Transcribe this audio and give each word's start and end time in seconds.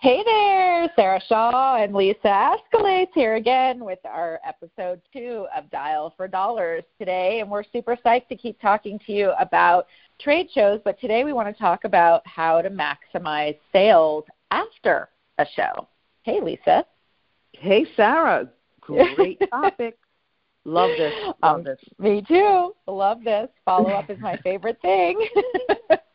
Hey 0.00 0.22
there, 0.24 0.88
Sarah 0.94 1.20
Shaw 1.26 1.82
and 1.82 1.92
Lisa 1.92 2.16
Escalates 2.72 3.08
here 3.16 3.34
again 3.34 3.84
with 3.84 3.98
our 4.04 4.38
episode 4.46 5.00
two 5.12 5.48
of 5.56 5.68
Dial 5.72 6.14
for 6.16 6.28
Dollars 6.28 6.84
today. 7.00 7.40
And 7.40 7.50
we're 7.50 7.64
super 7.72 7.96
psyched 8.06 8.28
to 8.28 8.36
keep 8.36 8.60
talking 8.60 9.00
to 9.06 9.12
you 9.12 9.32
about 9.40 9.88
trade 10.20 10.50
shows, 10.54 10.80
but 10.84 11.00
today 11.00 11.24
we 11.24 11.32
want 11.32 11.48
to 11.48 11.60
talk 11.60 11.82
about 11.82 12.24
how 12.28 12.62
to 12.62 12.70
maximize 12.70 13.58
sales 13.72 14.22
after 14.52 15.08
a 15.38 15.46
show. 15.56 15.88
Hey, 16.22 16.40
Lisa. 16.40 16.84
Hey, 17.54 17.84
Sarah. 17.96 18.48
Great 18.80 19.42
topic. 19.50 19.98
Love 20.64 20.90
this. 20.96 21.12
Love 21.42 21.56
um, 21.56 21.64
this. 21.64 21.80
Me 21.98 22.22
too. 22.28 22.72
Love 22.86 23.24
this. 23.24 23.48
Follow 23.64 23.90
up 23.90 24.08
is 24.10 24.18
my 24.20 24.36
favorite 24.44 24.80
thing. 24.80 25.26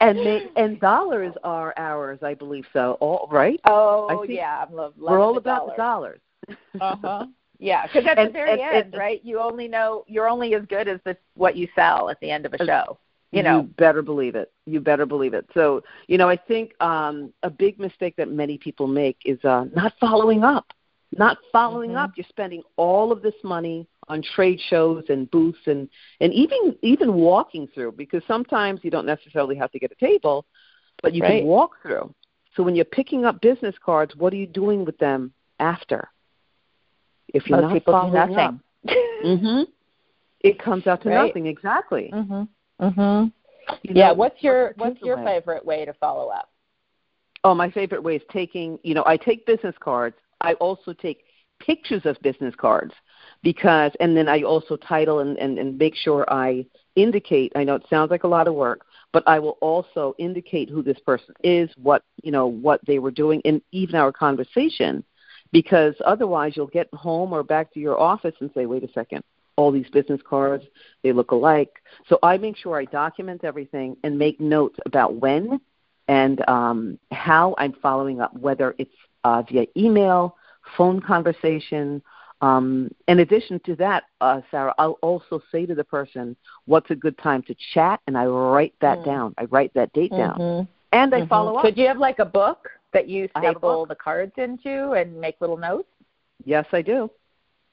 and 0.00 0.18
make, 0.18 0.50
and 0.56 0.80
dollars 0.80 1.34
are 1.44 1.74
ours, 1.76 2.18
I 2.22 2.34
believe 2.34 2.66
so. 2.72 2.96
All 3.00 3.28
right. 3.30 3.60
Oh 3.64 4.24
yeah, 4.28 4.64
I'm 4.66 4.74
love. 4.74 4.94
We're 4.98 5.20
all 5.20 5.36
about 5.36 5.76
dollars. 5.76 6.20
the 6.46 6.58
dollars. 6.58 6.66
uh 6.80 6.96
huh. 7.02 7.26
Yeah, 7.58 7.86
because 7.86 8.06
at 8.06 8.18
and, 8.18 8.28
the 8.28 8.32
very 8.32 8.52
and, 8.52 8.60
end, 8.60 8.94
and, 8.94 8.94
right? 8.94 9.20
You 9.24 9.40
only 9.40 9.68
know 9.68 10.04
you're 10.06 10.28
only 10.28 10.54
as 10.54 10.64
good 10.66 10.88
as 10.88 11.00
the, 11.04 11.16
what 11.34 11.56
you 11.56 11.68
sell 11.74 12.08
at 12.08 12.20
the 12.20 12.30
end 12.30 12.46
of 12.46 12.54
a 12.54 12.64
show. 12.64 12.98
You 13.30 13.42
know, 13.42 13.60
you 13.60 13.68
better 13.76 14.00
believe 14.00 14.36
it. 14.36 14.50
You 14.64 14.80
better 14.80 15.04
believe 15.04 15.34
it. 15.34 15.46
So, 15.52 15.82
you 16.06 16.16
know, 16.16 16.30
I 16.30 16.36
think 16.36 16.72
um, 16.80 17.32
a 17.42 17.50
big 17.50 17.78
mistake 17.78 18.16
that 18.16 18.30
many 18.30 18.56
people 18.56 18.86
make 18.86 19.18
is 19.26 19.42
uh, 19.44 19.66
not 19.74 19.92
following 20.00 20.44
up. 20.44 20.72
Not 21.16 21.36
following 21.52 21.90
mm-hmm. 21.90 21.98
up. 21.98 22.12
You're 22.16 22.26
spending 22.28 22.62
all 22.76 23.12
of 23.12 23.20
this 23.20 23.34
money 23.44 23.86
on 24.08 24.22
trade 24.22 24.60
shows 24.68 25.04
and 25.08 25.30
booths 25.30 25.58
and 25.66 25.88
and 26.20 26.32
even 26.32 26.76
even 26.82 27.14
walking 27.14 27.68
through 27.74 27.92
because 27.92 28.22
sometimes 28.26 28.80
you 28.82 28.90
don't 28.90 29.06
necessarily 29.06 29.56
have 29.56 29.70
to 29.72 29.78
get 29.78 29.92
a 29.92 30.04
table, 30.04 30.46
but 31.02 31.14
you 31.14 31.22
right. 31.22 31.40
can 31.40 31.46
walk 31.46 31.72
through. 31.82 32.14
So 32.54 32.62
when 32.62 32.74
you're 32.74 32.84
picking 32.84 33.24
up 33.24 33.40
business 33.40 33.74
cards, 33.84 34.16
what 34.16 34.32
are 34.32 34.36
you 34.36 34.46
doing 34.46 34.84
with 34.84 34.98
them 34.98 35.32
after? 35.60 36.08
If 37.28 37.48
you're 37.48 37.60
Most 37.60 37.74
not 37.74 37.84
following 37.84 38.12
do 38.12 38.34
nothing. 38.34 38.38
up, 38.38 38.54
mm-hmm, 39.24 39.62
it 40.40 40.58
comes 40.58 40.86
out 40.86 41.02
to 41.02 41.10
right. 41.10 41.28
nothing. 41.28 41.46
Exactly. 41.46 42.10
Mhm. 42.12 42.48
Mhm. 42.80 43.32
Yeah. 43.82 44.08
Know, 44.08 44.14
what's 44.14 44.42
your 44.42 44.74
What's 44.76 45.00
your 45.02 45.18
favorite 45.18 45.64
way 45.64 45.84
to 45.84 45.92
follow 45.94 46.28
up? 46.28 46.50
Oh, 47.44 47.54
my 47.54 47.70
favorite 47.70 48.02
way 48.02 48.16
is 48.16 48.22
taking. 48.32 48.78
You 48.82 48.94
know, 48.94 49.04
I 49.06 49.16
take 49.16 49.46
business 49.46 49.74
cards. 49.78 50.16
I 50.40 50.54
also 50.54 50.92
take 50.92 51.24
pictures 51.60 52.06
of 52.06 52.16
business 52.22 52.54
cards 52.56 52.94
because 53.42 53.92
and 54.00 54.16
then 54.16 54.28
I 54.28 54.42
also 54.42 54.76
title 54.76 55.20
and, 55.20 55.38
and, 55.38 55.58
and 55.58 55.78
make 55.78 55.94
sure 55.94 56.24
I 56.28 56.66
indicate 56.96 57.52
I 57.54 57.64
know 57.64 57.76
it 57.76 57.86
sounds 57.88 58.10
like 58.10 58.24
a 58.24 58.28
lot 58.28 58.48
of 58.48 58.54
work, 58.54 58.84
but 59.12 59.22
I 59.26 59.38
will 59.38 59.58
also 59.60 60.14
indicate 60.18 60.68
who 60.68 60.82
this 60.82 60.98
person 61.00 61.34
is, 61.42 61.70
what 61.76 62.02
you 62.22 62.32
know, 62.32 62.46
what 62.46 62.80
they 62.86 62.98
were 62.98 63.10
doing 63.10 63.40
and 63.44 63.62
even 63.72 63.94
our 63.94 64.12
conversation 64.12 65.04
because 65.52 65.94
otherwise 66.04 66.52
you'll 66.56 66.66
get 66.66 66.92
home 66.92 67.32
or 67.32 67.42
back 67.42 67.72
to 67.74 67.80
your 67.80 67.98
office 67.98 68.34
and 68.40 68.50
say, 68.54 68.66
Wait 68.66 68.82
a 68.84 68.92
second, 68.92 69.22
all 69.56 69.72
these 69.72 69.88
business 69.90 70.20
cards, 70.28 70.64
they 71.02 71.12
look 71.12 71.30
alike. 71.30 71.82
So 72.08 72.18
I 72.22 72.38
make 72.38 72.56
sure 72.56 72.78
I 72.78 72.84
document 72.84 73.44
everything 73.44 73.96
and 74.04 74.18
make 74.18 74.40
notes 74.40 74.78
about 74.86 75.16
when 75.16 75.60
and 76.06 76.46
um, 76.48 76.98
how 77.12 77.54
I'm 77.58 77.74
following 77.74 78.20
up, 78.20 78.34
whether 78.34 78.74
it's 78.78 78.94
uh, 79.24 79.42
via 79.42 79.66
email, 79.76 80.36
phone 80.76 81.00
conversation, 81.00 82.02
um, 82.40 82.90
in 83.08 83.20
addition 83.20 83.60
to 83.66 83.74
that, 83.76 84.04
uh, 84.20 84.40
Sarah, 84.50 84.74
I'll 84.78 84.98
also 85.02 85.40
say 85.50 85.66
to 85.66 85.74
the 85.74 85.84
person 85.84 86.36
what's 86.66 86.90
a 86.90 86.94
good 86.94 87.18
time 87.18 87.42
to 87.42 87.56
chat, 87.74 88.00
and 88.06 88.16
I 88.16 88.26
write 88.26 88.74
that 88.80 88.98
mm. 88.98 89.04
down. 89.04 89.34
I 89.38 89.44
write 89.44 89.72
that 89.74 89.92
date 89.92 90.12
mm-hmm. 90.12 90.38
down, 90.38 90.68
and 90.92 91.14
I 91.14 91.20
mm-hmm. 91.20 91.28
follow 91.28 91.56
up. 91.56 91.64
So, 91.64 91.70
do 91.70 91.80
you 91.80 91.88
have 91.88 91.98
like 91.98 92.20
a 92.20 92.24
book 92.24 92.68
that 92.92 93.08
you 93.08 93.28
staple 93.36 93.86
the 93.86 93.96
cards 93.96 94.32
into 94.36 94.92
and 94.92 95.20
make 95.20 95.36
little 95.40 95.56
notes? 95.56 95.88
Yes, 96.44 96.66
I 96.72 96.82
do. 96.82 97.10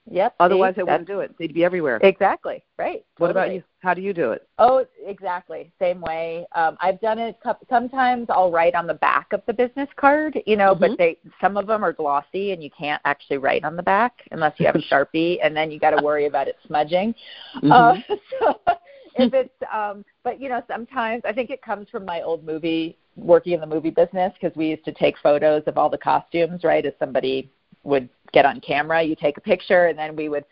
Yep. 0.09 0.35
Otherwise, 0.39 0.75
they 0.75 0.83
wouldn't 0.83 1.07
do 1.07 1.21
it. 1.21 1.35
They'd 1.39 1.53
be 1.53 1.65
everywhere. 1.65 1.99
Exactly. 2.03 2.63
Right. 2.77 3.03
What 3.17 3.31
about 3.31 3.51
you? 3.53 3.63
How 3.79 3.93
do 3.93 4.01
you 4.01 4.13
do 4.13 4.31
it? 4.31 4.47
Oh, 4.59 4.85
exactly. 5.03 5.71
Same 5.79 6.01
way. 6.01 6.45
Um, 6.53 6.77
I've 6.79 7.01
done 7.01 7.17
it. 7.17 7.37
Sometimes 7.69 8.27
I'll 8.29 8.51
write 8.51 8.75
on 8.75 8.85
the 8.85 8.93
back 8.93 9.33
of 9.33 9.41
the 9.47 9.53
business 9.53 9.89
card, 9.95 10.39
you 10.45 10.57
know, 10.57 10.73
mm-hmm. 10.73 10.81
but 10.81 10.97
they 10.97 11.17
some 11.41 11.57
of 11.57 11.65
them 11.65 11.83
are 11.83 11.93
glossy 11.93 12.51
and 12.51 12.63
you 12.63 12.69
can't 12.77 13.01
actually 13.05 13.37
write 13.37 13.63
on 13.63 13.75
the 13.75 13.83
back 13.83 14.13
unless 14.31 14.53
you 14.59 14.67
have 14.67 14.75
a 14.75 14.79
sharpie, 14.93 15.37
and 15.43 15.55
then 15.55 15.71
you 15.71 15.79
got 15.79 15.91
to 15.91 16.03
worry 16.03 16.27
about 16.27 16.47
it 16.47 16.55
smudging. 16.67 17.15
Mm-hmm. 17.57 17.71
Uh, 17.71 17.95
so 18.39 18.59
if 19.15 19.33
it's, 19.33 19.53
um, 19.73 20.05
but 20.23 20.39
you 20.39 20.49
know, 20.49 20.61
sometimes 20.67 21.23
I 21.25 21.33
think 21.33 21.49
it 21.49 21.61
comes 21.61 21.89
from 21.89 22.05
my 22.05 22.21
old 22.21 22.45
movie 22.45 22.97
working 23.15 23.53
in 23.53 23.59
the 23.59 23.65
movie 23.65 23.89
business 23.89 24.33
because 24.39 24.55
we 24.55 24.67
used 24.67 24.85
to 24.85 24.91
take 24.91 25.15
photos 25.23 25.63
of 25.67 25.77
all 25.77 25.89
the 25.89 25.97
costumes, 25.97 26.63
right? 26.63 26.85
As 26.85 26.93
somebody 26.99 27.49
would 27.85 28.09
get 28.33 28.45
on 28.45 28.59
camera. 28.59 29.01
You 29.01 29.15
take 29.15 29.37
a 29.37 29.41
picture, 29.41 29.87
and 29.87 29.97
then 29.97 30.15
we 30.15 30.27
would 30.27 30.43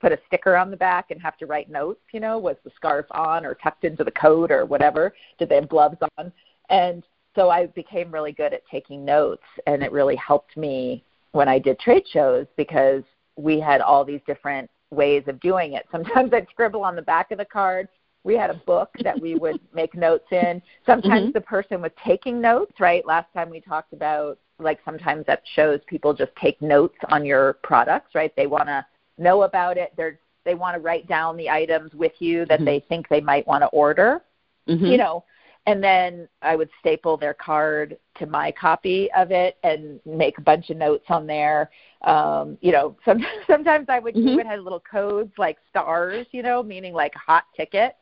put 0.00 0.12
a 0.12 0.18
sticker 0.26 0.56
on 0.56 0.70
the 0.70 0.76
back 0.76 1.10
and 1.10 1.20
have 1.22 1.36
to 1.38 1.46
write 1.46 1.70
notes. 1.70 2.00
You 2.12 2.20
know, 2.20 2.38
was 2.38 2.56
the 2.64 2.70
scarf 2.74 3.06
on 3.12 3.46
or 3.46 3.54
tucked 3.54 3.84
into 3.84 4.04
the 4.04 4.10
coat 4.10 4.50
or 4.50 4.64
whatever? 4.66 5.14
Did 5.38 5.48
they 5.48 5.56
have 5.56 5.68
gloves 5.68 5.98
on? 6.18 6.32
And 6.70 7.04
so 7.34 7.50
I 7.50 7.66
became 7.66 8.10
really 8.10 8.32
good 8.32 8.52
at 8.52 8.66
taking 8.70 9.04
notes, 9.04 9.44
and 9.66 9.82
it 9.82 9.92
really 9.92 10.16
helped 10.16 10.56
me 10.56 11.04
when 11.32 11.48
I 11.48 11.58
did 11.58 11.78
trade 11.78 12.04
shows 12.12 12.46
because 12.56 13.02
we 13.36 13.60
had 13.60 13.80
all 13.80 14.04
these 14.04 14.20
different 14.26 14.68
ways 14.90 15.22
of 15.26 15.38
doing 15.40 15.74
it. 15.74 15.86
Sometimes 15.92 16.32
I'd 16.32 16.48
scribble 16.50 16.82
on 16.82 16.96
the 16.96 17.02
back 17.02 17.30
of 17.30 17.38
the 17.38 17.44
card. 17.44 17.88
We 18.24 18.34
had 18.34 18.50
a 18.50 18.60
book 18.66 18.90
that 19.02 19.20
we 19.20 19.36
would 19.36 19.60
make 19.74 19.94
notes 19.94 20.26
in. 20.32 20.60
Sometimes 20.84 21.26
mm-hmm. 21.26 21.32
the 21.32 21.40
person 21.40 21.80
was 21.80 21.92
taking 22.04 22.40
notes, 22.40 22.72
right? 22.80 23.06
Last 23.06 23.32
time 23.32 23.50
we 23.50 23.60
talked 23.60 23.92
about 23.92 24.38
like 24.58 24.80
sometimes 24.84 25.26
that 25.26 25.42
shows 25.54 25.80
people 25.86 26.12
just 26.14 26.32
take 26.40 26.60
notes 26.60 26.96
on 27.10 27.24
your 27.24 27.54
products, 27.62 28.14
right? 28.14 28.34
They 28.36 28.46
want 28.46 28.66
to 28.66 28.84
know 29.16 29.42
about 29.42 29.76
it. 29.76 29.92
They're 29.96 30.18
they 30.44 30.54
want 30.54 30.74
to 30.76 30.80
write 30.80 31.06
down 31.06 31.36
the 31.36 31.50
items 31.50 31.92
with 31.92 32.12
you 32.20 32.46
that 32.46 32.56
mm-hmm. 32.56 32.64
they 32.64 32.84
think 32.88 33.08
they 33.08 33.20
might 33.20 33.46
want 33.46 33.62
to 33.62 33.66
order. 33.68 34.22
Mm-hmm. 34.66 34.86
You 34.86 34.96
know, 34.96 35.24
and 35.68 35.84
then 35.84 36.26
I 36.40 36.56
would 36.56 36.70
staple 36.80 37.18
their 37.18 37.34
card 37.34 37.98
to 38.18 38.26
my 38.26 38.50
copy 38.52 39.10
of 39.14 39.30
it 39.30 39.58
and 39.62 40.00
make 40.06 40.38
a 40.38 40.40
bunch 40.40 40.70
of 40.70 40.78
notes 40.78 41.04
on 41.10 41.26
there. 41.26 41.70
Um, 42.02 42.56
you 42.62 42.72
know, 42.72 42.96
some, 43.04 43.18
sometimes 43.46 43.86
I 43.90 43.98
would 43.98 44.14
mm-hmm. 44.14 44.28
even 44.28 44.46
have 44.46 44.60
little 44.60 44.82
codes 44.90 45.32
like 45.36 45.58
stars, 45.68 46.26
you 46.30 46.42
know, 46.42 46.62
meaning 46.62 46.94
like 46.94 47.14
hot 47.14 47.44
ticket, 47.54 47.96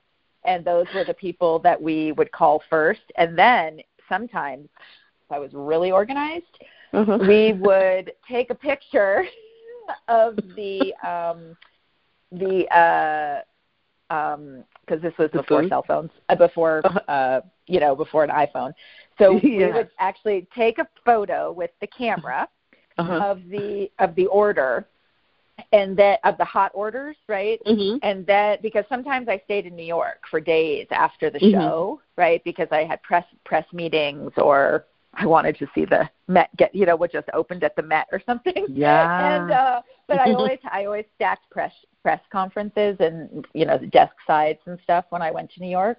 and 0.44 0.64
those 0.64 0.86
were 0.94 1.04
the 1.04 1.14
people 1.14 1.58
that 1.60 1.80
we 1.80 2.12
would 2.12 2.30
call 2.30 2.62
first. 2.70 3.12
And 3.16 3.36
then 3.36 3.80
sometimes 4.08 4.68
I 5.31 5.38
was 5.38 5.50
really 5.53 5.91
organized, 5.91 6.44
mm-hmm. 6.92 7.26
we 7.26 7.53
would 7.54 8.12
take 8.28 8.50
a 8.50 8.54
picture 8.54 9.25
of 10.09 10.37
the 10.56 10.94
um, 11.06 11.56
the 12.32 12.66
uh, 12.76 14.12
um 14.12 14.65
because 14.84 15.03
this 15.03 15.15
was 15.19 15.31
before 15.32 15.66
cell 15.69 15.84
phones, 15.86 16.10
uh, 16.28 16.36
before 16.36 16.81
uh-huh. 16.84 17.00
uh, 17.09 17.41
you 17.66 17.81
know, 17.81 17.97
before 17.97 18.25
an 18.25 18.31
iPhone. 18.31 18.72
So 19.19 19.32
yes. 19.32 19.42
we 19.44 19.72
would 19.72 19.91
actually 19.98 20.47
take 20.54 20.78
a 20.78 20.86
photo 21.04 21.53
with 21.53 21.70
the 21.81 21.86
camera 21.86 22.48
uh-huh. 22.98 23.12
of 23.12 23.48
the 23.48 23.91
of 23.98 24.15
the 24.15 24.26
order 24.26 24.86
and 25.72 25.97
that 25.97 26.20
of 26.25 26.36
the 26.38 26.44
hot 26.44 26.70
orders, 26.75 27.16
right? 27.28 27.60
Mm-hmm. 27.66 27.98
And 28.03 28.26
that 28.26 28.62
because 28.62 28.84
sometimes 28.88 29.28
I 29.28 29.41
stayed 29.44 29.66
in 29.66 29.75
New 29.75 29.84
York 29.84 30.22
for 30.31 30.41
days 30.41 30.86
after 30.91 31.31
the 31.31 31.38
mm-hmm. 31.38 31.59
show, 31.59 32.00
right? 32.16 32.42
Because 32.44 32.69
I 32.70 32.84
had 32.84 33.03
press 33.03 33.25
press 33.44 33.65
meetings 33.72 34.32
or 34.36 34.86
I 35.19 35.27
wanted 35.27 35.59
to 35.59 35.66
see 35.75 35.84
the 35.84 36.09
Met 36.28 36.54
get 36.56 36.75
you 36.75 36.87
know 36.87 36.97
what 36.97 37.12
just 37.12 37.28
opened 37.32 37.65
at 37.65 37.75
the 37.77 37.82
Met 37.82 38.06
or 38.12 38.21
something. 38.25 38.66
Yeah. 38.69 39.37
and 39.37 39.50
uh 39.50 39.82
but 40.06 40.19
I 40.19 40.32
always 40.32 40.59
I 40.71 40.84
always 40.84 41.06
stacked 41.15 41.50
press 41.50 41.72
press 42.03 42.21
conferences 42.31 42.97
and 43.00 43.47
you 43.54 43.65
know 43.65 43.78
the 43.78 43.87
desk 43.87 44.15
sides 44.27 44.60
and 44.66 44.78
stuff 44.84 45.06
when 45.10 45.22
I 45.22 45.31
went 45.31 45.50
to 45.53 45.60
New 45.60 45.71
York. 45.71 45.99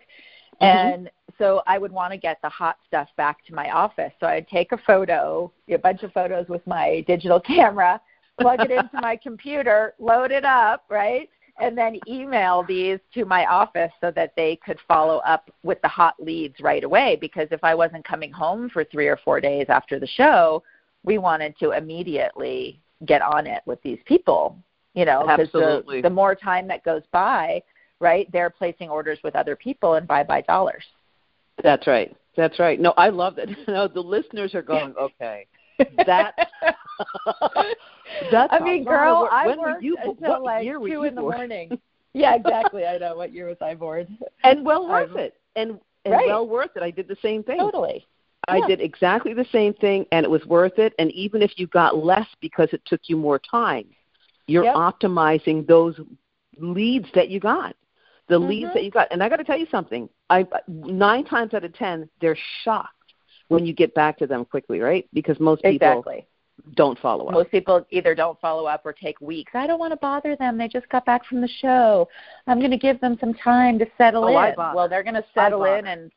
Mm-hmm. 0.62 0.66
And 0.66 1.12
so 1.38 1.62
I 1.68 1.78
would 1.78 1.92
want 1.92 2.12
to 2.14 2.18
get 2.18 2.40
the 2.42 2.50
hot 2.50 2.78
stuff 2.88 3.10
back 3.18 3.46
to 3.46 3.54
my 3.54 3.72
office. 3.72 4.12
So 4.20 4.28
I'd 4.28 4.48
take 4.48 4.72
a 4.72 4.78
photo, 4.78 5.52
a 5.70 5.78
bunch 5.78 6.04
of 6.04 6.12
photos 6.14 6.48
with 6.48 6.66
my 6.66 7.04
digital 7.08 7.40
camera, 7.54 8.02
plug 8.40 8.62
it 8.62 8.72
into 8.72 9.02
my 9.02 9.18
computer, 9.22 9.94
load 10.00 10.32
it 10.32 10.46
up, 10.46 10.86
right? 10.90 11.30
And 11.60 11.78
then 11.78 12.00
email 12.08 12.64
these 12.68 13.00
to 13.14 13.26
my 13.26 13.46
office 13.46 13.92
so 14.00 14.12
that 14.12 14.34
they 14.36 14.58
could 14.58 14.78
follow 14.88 15.18
up 15.18 15.50
with 15.64 15.82
the 15.82 15.88
hot 15.88 16.16
leads 16.20 16.60
right 16.60 16.84
away 16.84 17.18
because 17.20 17.48
if 17.52 17.64
I 17.64 17.74
wasn't 17.74 18.06
coming 18.06 18.32
home 18.32 18.70
for 18.70 18.84
3 18.84 19.08
or 19.08 19.18
4 19.18 19.42
days 19.42 19.66
after 19.70 20.00
the 20.00 20.08
show, 20.08 20.64
we 21.04 21.18
wanted 21.18 21.58
to 21.60 21.72
immediately 21.72 22.80
get 23.06 23.22
on 23.22 23.48
it 23.48 23.62
with 23.66 23.82
these 23.82 24.00
people, 24.06 24.58
you 24.94 25.06
know, 25.06 25.22
because 25.22 25.52
the, 25.52 26.02
the 26.02 26.10
more 26.10 26.36
time 26.36 26.68
that 26.68 26.84
goes 26.84 27.04
by, 27.12 27.62
right, 28.00 28.32
they're 28.32 28.50
placing 28.50 28.90
orders 28.90 29.20
with 29.24 29.36
other 29.36 29.56
people 29.56 29.96
and 29.96 30.08
buy 30.08 30.24
by 30.24 30.42
dollars. 30.42 30.84
That's 31.64 31.88
right. 31.88 32.16
That's 32.36 32.60
right. 32.60 32.80
No, 32.80 32.94
I 32.98 33.10
love 33.10 33.36
that. 33.36 33.50
No, 33.68 33.88
the 33.88 34.00
listeners 34.00 34.54
are 34.54 34.62
going, 34.62 34.94
okay. 35.00 35.48
That 36.06 36.34
That's 38.32 38.54
I 38.54 38.60
mean, 38.60 38.84
girl, 38.84 39.28
I 39.32 39.46
when 39.46 39.60
worked 39.60 39.84
you, 39.84 39.98
until 40.04 40.44
like 40.44 40.66
two 40.66 41.04
in 41.04 41.16
the 41.16 41.22
morning. 41.22 41.80
yeah, 42.14 42.36
exactly. 42.36 42.86
I 42.86 42.98
know. 42.98 43.16
What 43.16 43.34
year 43.34 43.48
was 43.48 43.58
I 43.62 43.76
born? 43.76 44.18
And 44.44 44.66
well 44.66 44.88
worth 44.88 45.16
i 45.16 45.22
it. 45.22 45.36
And, 45.56 45.80
and 46.06 46.14
right. 46.14 46.26
well 46.26 46.48
worth 46.48 46.72
it. 46.76 46.84
I 46.84 46.92
did 46.92 47.08
the 47.08 47.18
same 47.22 47.44
thing. 47.44 47.60
Totally. 47.60 48.06
I 48.50 48.66
did 48.66 48.80
exactly 48.80 49.34
the 49.34 49.46
same 49.52 49.74
thing, 49.74 50.06
and 50.14 50.24
it 50.24 50.30
was 50.30 50.46
worth 50.46 50.80
it. 50.80 50.94
And 51.00 51.12
even 51.12 51.42
if 51.42 51.52
you 51.58 51.68
got 51.68 51.98
less 51.98 52.28
because 52.40 52.70
it 52.72 52.82
took 52.86 53.02
you 53.08 53.18
more 53.18 53.40
time, 53.40 53.86
you're 54.48 54.64
Yep. 54.64 54.76
optimizing 54.76 55.68
those 55.68 56.00
leads 56.58 57.12
that 57.14 57.30
you 57.30 57.42
got, 57.42 57.76
the 58.30 58.40
leads 58.40 58.70
Mhm. 58.70 58.74
that 58.74 58.84
you 58.86 58.92
got. 58.92 59.10
And 59.12 59.22
I 59.22 59.28
got 59.28 59.38
to 59.38 59.44
tell 59.44 59.58
you 59.58 59.68
something. 59.70 60.10
I 60.30 60.48
nine 60.68 61.26
times 61.26 61.54
out 61.54 61.66
of 61.66 61.74
ten, 61.74 62.10
they're 62.22 62.38
shocked 62.64 62.97
when 63.50 63.66
you 63.66 63.74
get 63.74 63.94
back 63.94 64.18
to 64.20 64.28
them 64.28 64.46
quickly, 64.46 64.80
right? 64.80 65.08
Because 65.14 65.40
most 65.40 65.62
people 65.64 65.76
Exactly. 65.76 66.28
don't 66.76 66.98
follow 67.00 67.28
up. 67.28 67.34
Most 67.34 67.52
people 67.52 67.86
either 67.92 68.14
don't 68.16 68.40
follow 68.42 68.66
up 68.66 68.82
or 68.86 68.94
take 68.94 69.20
weeks. 69.22 69.52
I 69.56 69.68
don't 69.68 69.80
want 69.80 69.92
to 69.94 69.98
bother 69.98 70.36
them. 70.36 70.58
They 70.58 70.68
just 70.68 70.90
got 70.90 71.06
back 71.06 71.26
from 71.26 71.42
the 71.42 71.48
show. 71.48 72.08
I'm 72.48 72.60
going 72.60 72.72
to 72.72 72.78
give 72.78 73.00
them 73.00 73.18
some 73.20 73.34
time 73.34 73.80
to 73.80 73.86
settle 73.98 74.26
Oh, 74.26 74.28
in. 74.44 74.54
Well, 74.58 74.90
they're 74.90 75.04
going 75.04 75.16
to 75.16 75.26
settle 75.34 75.64
in 75.66 75.88
and 75.88 76.12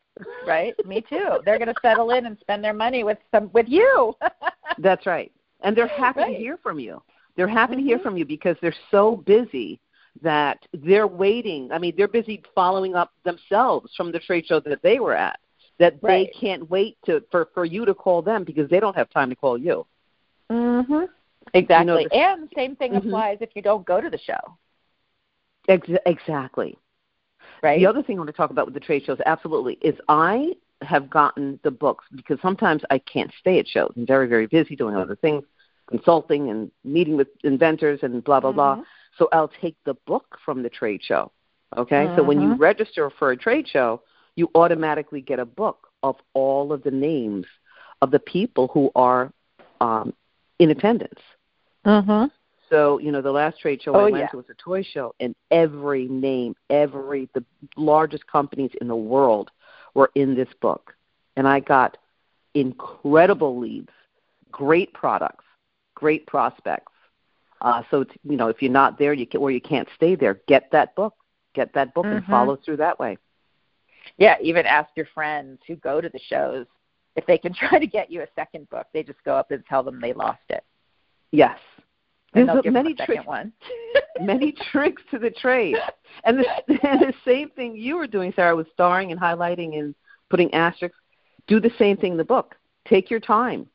right? 0.47 0.75
Me 0.87 1.01
too. 1.01 1.39
They're 1.45 1.59
going 1.59 1.69
to 1.69 1.81
settle 1.81 2.11
in 2.11 2.27
and 2.27 2.37
spend 2.41 2.63
their 2.65 2.75
money 2.75 3.05
with 3.05 3.19
some 3.33 3.51
with 3.53 3.67
you. 3.69 4.15
That's 4.79 5.07
right. 5.07 5.33
And 5.63 5.77
they're 5.77 5.87
happy 5.87 6.25
to 6.25 6.33
hear 6.33 6.59
from 6.63 6.79
you. 6.79 7.03
They're 7.37 7.49
happy 7.49 7.77
to 7.77 7.83
hear 7.83 7.99
Mhm. 7.99 8.03
from 8.03 8.17
you 8.17 8.25
because 8.25 8.57
they're 8.61 8.75
so 8.91 9.17
busy 9.17 9.81
that 10.23 10.59
they're 10.73 11.07
waiting. 11.07 11.71
I 11.73 11.79
mean, 11.79 11.95
they're 11.97 12.09
busy 12.09 12.43
following 12.55 12.95
up 12.95 13.13
themselves 13.25 13.95
from 13.97 14.11
the 14.11 14.19
trade 14.19 14.47
show 14.47 14.61
that 14.61 14.83
they 14.83 14.99
were 15.01 15.15
at. 15.15 15.39
That 15.81 15.97
Right. 16.03 16.27
they 16.31 16.39
can't 16.39 16.71
wait 16.71 16.99
to 17.07 17.23
for 17.33 17.47
for 17.55 17.65
you 17.65 17.85
to 17.87 17.95
call 17.95 18.21
them 18.23 18.45
because 18.45 18.69
they 18.71 18.79
don't 18.81 18.95
have 18.95 19.11
time 19.11 19.31
to 19.31 19.37
call 19.37 19.57
you. 19.59 19.87
mhm. 20.51 21.09
Exactly. 21.55 22.07
the- 22.11 22.15
and 22.15 22.49
same 22.55 22.77
thing 22.77 22.93
Mhm. 22.93 22.99
applies 22.99 23.39
if 23.41 23.51
you 23.57 23.63
don't 23.63 23.85
go 23.87 24.01
to 24.01 24.11
the 24.11 24.19
show, 24.19 24.59
Ex- 25.69 25.89
exactly. 26.07 26.77
right? 27.63 27.79
The 27.79 27.87
other 27.87 28.03
thing 28.03 28.17
I 28.17 28.21
want 28.21 28.29
to 28.29 28.33
talk 28.37 28.51
about 28.51 28.67
with 28.67 28.75
the 28.75 28.81
trade 28.81 29.05
shows, 29.05 29.19
absolutely, 29.27 29.79
is 29.81 29.95
I 30.09 30.55
have 30.83 31.09
gotten 31.11 31.59
the 31.63 31.71
books 31.71 32.05
because 32.15 32.39
sometimes 32.41 32.83
I 32.91 32.99
can't 32.99 33.33
stay 33.41 33.59
at 33.59 33.67
shows. 33.69 33.93
I'm 33.97 34.07
very, 34.07 34.27
very 34.27 34.47
busy 34.47 34.77
doing 34.77 34.97
other 34.97 35.15
things, 35.17 35.45
consulting 35.87 36.51
and 36.51 36.71
meeting 36.85 37.17
with 37.17 37.29
inventors 37.45 38.03
and 38.03 38.23
blah, 38.23 38.41
blah, 38.41 38.53
blah. 38.53 38.77
Mhm. 38.77 38.85
So 39.17 39.29
I'll 39.33 39.49
take 39.49 39.77
the 39.85 39.95
book 40.07 40.39
from 40.45 40.63
the 40.63 40.71
trade 40.71 41.03
show. 41.03 41.33
Okay? 41.77 42.11
So 42.17 42.23
when 42.23 42.41
you 42.41 42.51
Mhm. 42.55 42.59
register 42.61 43.09
for 43.11 43.31
a 43.31 43.37
trade 43.37 43.67
show, 43.69 44.03
you 44.37 44.51
automatically 44.55 45.21
get 45.21 45.39
a 45.39 45.45
book 45.45 45.89
of 46.03 46.17
all 46.35 46.73
of 46.73 46.83
the 46.83 46.91
names 46.91 47.47
of 48.03 48.11
the 48.11 48.19
people 48.19 48.69
who 48.69 48.91
are 48.95 49.33
um, 49.81 50.13
in 50.59 50.71
attendance. 50.71 51.21
Mhm. 51.85 52.31
So, 52.69 52.99
you 52.99 53.11
know, 53.11 53.21
the 53.21 53.33
last 53.33 53.59
trade 53.61 53.83
show 53.83 53.95
Oh, 53.95 54.01
I 54.01 54.11
went 54.11 54.17
yeah. 54.17 54.27
to 54.29 54.37
was 54.37 54.49
a 54.51 54.55
toy 54.55 54.83
show, 54.83 55.15
and 55.21 55.35
every 55.51 56.07
name, 56.09 56.55
every 56.69 57.29
the 57.35 57.45
largest 57.77 58.27
companies 58.27 58.71
in 58.81 58.89
the 58.89 58.97
world 58.97 59.51
were 59.95 60.11
in 60.15 60.35
this 60.35 60.49
book, 60.61 60.95
and 61.37 61.49
I 61.49 61.61
got 61.61 61.97
incredible 62.55 63.59
leads, 63.59 63.91
great 64.51 64.93
products, 64.93 65.45
great 65.95 66.27
prospects. 66.27 66.93
Uh, 67.61 67.83
so, 67.91 68.03
it's, 68.03 68.13
you 68.25 68.37
know, 68.37 68.49
if 68.49 68.63
you're 68.63 68.71
not 68.71 68.99
there, 68.99 69.13
you 69.13 69.27
can, 69.27 69.41
or 69.41 69.51
you 69.51 69.61
can't 69.61 69.89
stay 69.95 70.15
there, 70.15 70.41
get 70.47 70.71
that 70.71 70.95
book, 70.95 71.15
get 71.55 71.73
that 71.75 71.93
book, 71.95 72.07
and 72.07 72.23
Mhm. 72.23 72.31
follow 72.31 72.57
through 72.57 72.77
that 72.77 72.99
way. 72.99 73.19
Yeah, 74.19 74.37
even 74.43 74.67
ask 74.67 74.91
your 74.97 75.07
friends 75.15 75.59
who 75.67 75.77
go 75.77 76.01
to 76.01 76.09
the 76.09 76.19
shows 76.29 76.67
if 77.17 77.27
they 77.27 77.39
can 77.39 77.53
try 77.59 77.79
to 77.79 77.87
get 77.87 78.11
you 78.11 78.23
a 78.23 78.27
second 78.35 78.69
book. 78.71 78.87
They 78.93 79.03
just 79.03 79.23
go 79.25 79.35
up 79.37 79.51
and 79.51 79.65
tell 79.67 79.83
them 79.83 80.01
they 80.01 80.13
lost 80.13 80.43
it. 80.49 80.65
Yes, 81.33 81.59
And 82.35 82.49
there's 82.49 82.55
they'll 82.57 82.59
a- 82.61 82.63
them 82.63 82.73
many 82.75 82.93
a 82.93 82.97
second 82.97 83.15
tricks. 83.15 83.27
one. 83.27 83.53
many 84.21 84.53
tricks 84.73 85.03
to 85.11 85.19
the 85.19 85.31
trade. 85.31 85.77
And 86.25 86.41
the, 86.41 86.45
and 86.89 87.01
the 87.01 87.15
same 87.25 87.51
thing 87.51 87.77
you 87.77 87.97
were 87.97 88.09
doing, 88.09 88.33
Sarah, 88.35 88.55
was 88.57 88.67
starring 88.75 89.13
and 89.13 89.19
highlighting 89.21 89.79
and 89.79 89.95
putting 90.29 90.53
asterisks. 90.53 90.99
Do 91.47 91.61
the 91.61 91.71
same 91.79 91.97
thing 91.97 92.13
in 92.13 92.19
the 92.19 92.25
book. 92.25 92.57
Take 92.87 93.11
your 93.11 93.21
time. 93.21 93.67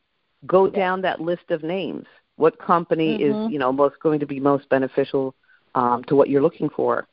Go 0.46 0.66
Yeah. 0.68 0.74
down 0.78 1.02
that 1.04 1.22
list 1.22 1.50
of 1.50 1.64
names. 1.64 2.06
What 2.36 2.60
company 2.60 3.18
Mhm. 3.18 3.46
is 3.48 3.52
you 3.54 3.58
know 3.58 3.72
most 3.72 4.00
going 4.02 4.20
to 4.20 4.26
be 4.26 4.40
most 4.42 4.68
beneficial 4.70 5.34
um, 5.76 6.04
to 6.04 6.16
what 6.16 6.30
you're 6.30 6.42
looking 6.42 6.70
for, 6.70 7.08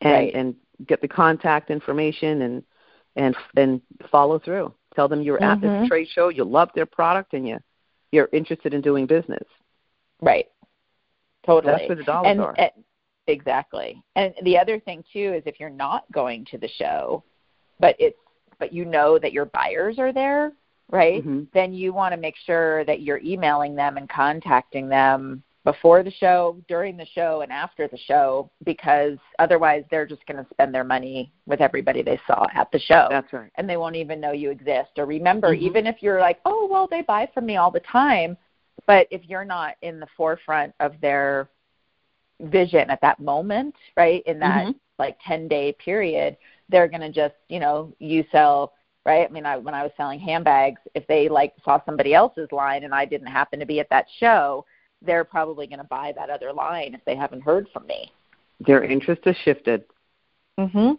and 0.00 0.12
Right. 0.12 0.34
and 0.34 0.56
get 0.86 1.00
the 1.00 1.08
contact 1.08 1.70
information 1.70 2.42
and 2.42 2.62
and 3.16 3.36
and 3.56 3.80
follow 4.10 4.38
through. 4.38 4.72
Tell 4.94 5.08
them 5.08 5.22
you're 5.22 5.42
at 5.42 5.60
this 5.60 5.70
Mhm. 5.70 5.88
trade 5.88 6.08
show, 6.08 6.28
you 6.28 6.44
love 6.44 6.70
their 6.74 6.86
product, 6.86 7.34
and 7.34 7.46
you 7.46 7.58
you're 8.12 8.28
interested 8.32 8.72
in 8.72 8.80
doing 8.80 9.06
business. 9.06 9.46
Right. 10.20 10.48
Totally. 11.44 11.72
That's 11.72 11.88
where 11.88 11.96
the 11.96 12.04
dollars 12.04 12.30
and, 12.30 12.40
are. 12.40 12.54
and- 12.58 12.84
exactly. 13.26 14.02
And 14.16 14.34
the 14.42 14.58
other 14.58 14.78
thing 14.80 15.04
too 15.12 15.34
is 15.34 15.42
if 15.46 15.60
you're 15.60 15.68
not 15.68 16.10
going 16.12 16.44
to 16.46 16.58
the 16.58 16.68
show, 16.68 17.22
but 17.80 17.96
it's 17.98 18.18
but 18.58 18.72
you 18.72 18.84
know 18.84 19.18
that 19.18 19.32
your 19.32 19.44
buyers 19.44 19.98
are 19.98 20.12
there, 20.12 20.52
right? 20.90 21.24
Mhm. 21.24 21.50
Then 21.52 21.72
you 21.72 21.92
want 21.92 22.12
to 22.12 22.20
make 22.20 22.36
sure 22.36 22.84
that 22.84 23.02
you're 23.02 23.20
emailing 23.22 23.74
them 23.74 23.96
and 23.96 24.08
contacting 24.08 24.88
them 24.88 25.42
before 25.72 26.02
the 26.02 26.10
show, 26.10 26.56
during 26.66 26.96
the 26.96 27.04
show, 27.04 27.42
and 27.42 27.52
after 27.52 27.86
the 27.88 27.98
show, 27.98 28.50
because 28.64 29.18
otherwise 29.38 29.84
they're 29.90 30.06
just 30.06 30.24
going 30.26 30.42
to 30.42 30.48
spend 30.50 30.74
their 30.74 30.82
money 30.82 31.30
with 31.44 31.60
everybody 31.60 32.00
they 32.00 32.18
saw 32.26 32.46
at 32.54 32.72
the 32.72 32.78
show 32.78 33.06
That's 33.10 33.30
right. 33.34 33.50
and 33.56 33.68
they 33.68 33.76
won't 33.76 33.94
even 33.94 34.18
know 34.18 34.32
you 34.32 34.50
exist 34.50 34.92
or 34.96 35.04
remember 35.04 35.54
Mhm. 35.54 35.58
even 35.60 35.86
if 35.86 36.02
you're 36.02 36.20
like 36.20 36.38
oh 36.46 36.66
well 36.70 36.86
they 36.90 37.02
buy 37.02 37.28
from 37.34 37.44
me 37.44 37.56
all 37.56 37.70
the 37.70 37.80
time 37.80 38.34
but 38.86 39.06
if 39.10 39.20
you're 39.28 39.44
not 39.44 39.74
in 39.82 40.00
the 40.00 40.06
forefront 40.16 40.74
of 40.80 40.98
their 41.02 41.50
vision 42.40 42.88
at 42.88 43.00
that 43.02 43.18
moment 43.20 43.74
right 43.96 44.22
in 44.24 44.38
that 44.38 44.68
Mhm. 44.68 44.74
like 44.98 45.18
10 45.22 45.48
day 45.48 45.72
period 45.72 46.36
they're 46.70 46.88
going 46.88 47.02
to 47.02 47.10
just 47.10 47.34
you 47.48 47.60
know 47.60 47.92
you 47.98 48.24
sell 48.32 48.72
right 49.04 49.28
i 49.28 49.32
mean 49.32 49.44
I, 49.44 49.56
when 49.58 49.74
i 49.74 49.82
was 49.82 49.92
selling 49.98 50.20
handbags 50.20 50.80
if 50.94 51.06
they 51.06 51.28
like 51.28 51.52
saw 51.64 51.78
somebody 51.84 52.14
else's 52.14 52.50
line 52.52 52.84
and 52.84 52.94
i 52.94 53.04
didn't 53.04 53.26
happen 53.28 53.58
to 53.60 53.66
be 53.66 53.80
at 53.80 53.90
that 53.90 54.06
show 54.18 54.64
they're 55.02 55.24
probably 55.24 55.66
going 55.66 55.78
to 55.78 55.84
buy 55.84 56.12
that 56.16 56.30
other 56.30 56.52
line 56.52 56.94
if 56.94 57.04
they 57.04 57.16
haven't 57.16 57.42
heard 57.42 57.68
from 57.72 57.86
me. 57.86 58.12
Their 58.66 58.84
interest 58.84 59.22
has 59.24 59.36
shifted. 59.44 59.84
mhm 60.58 60.98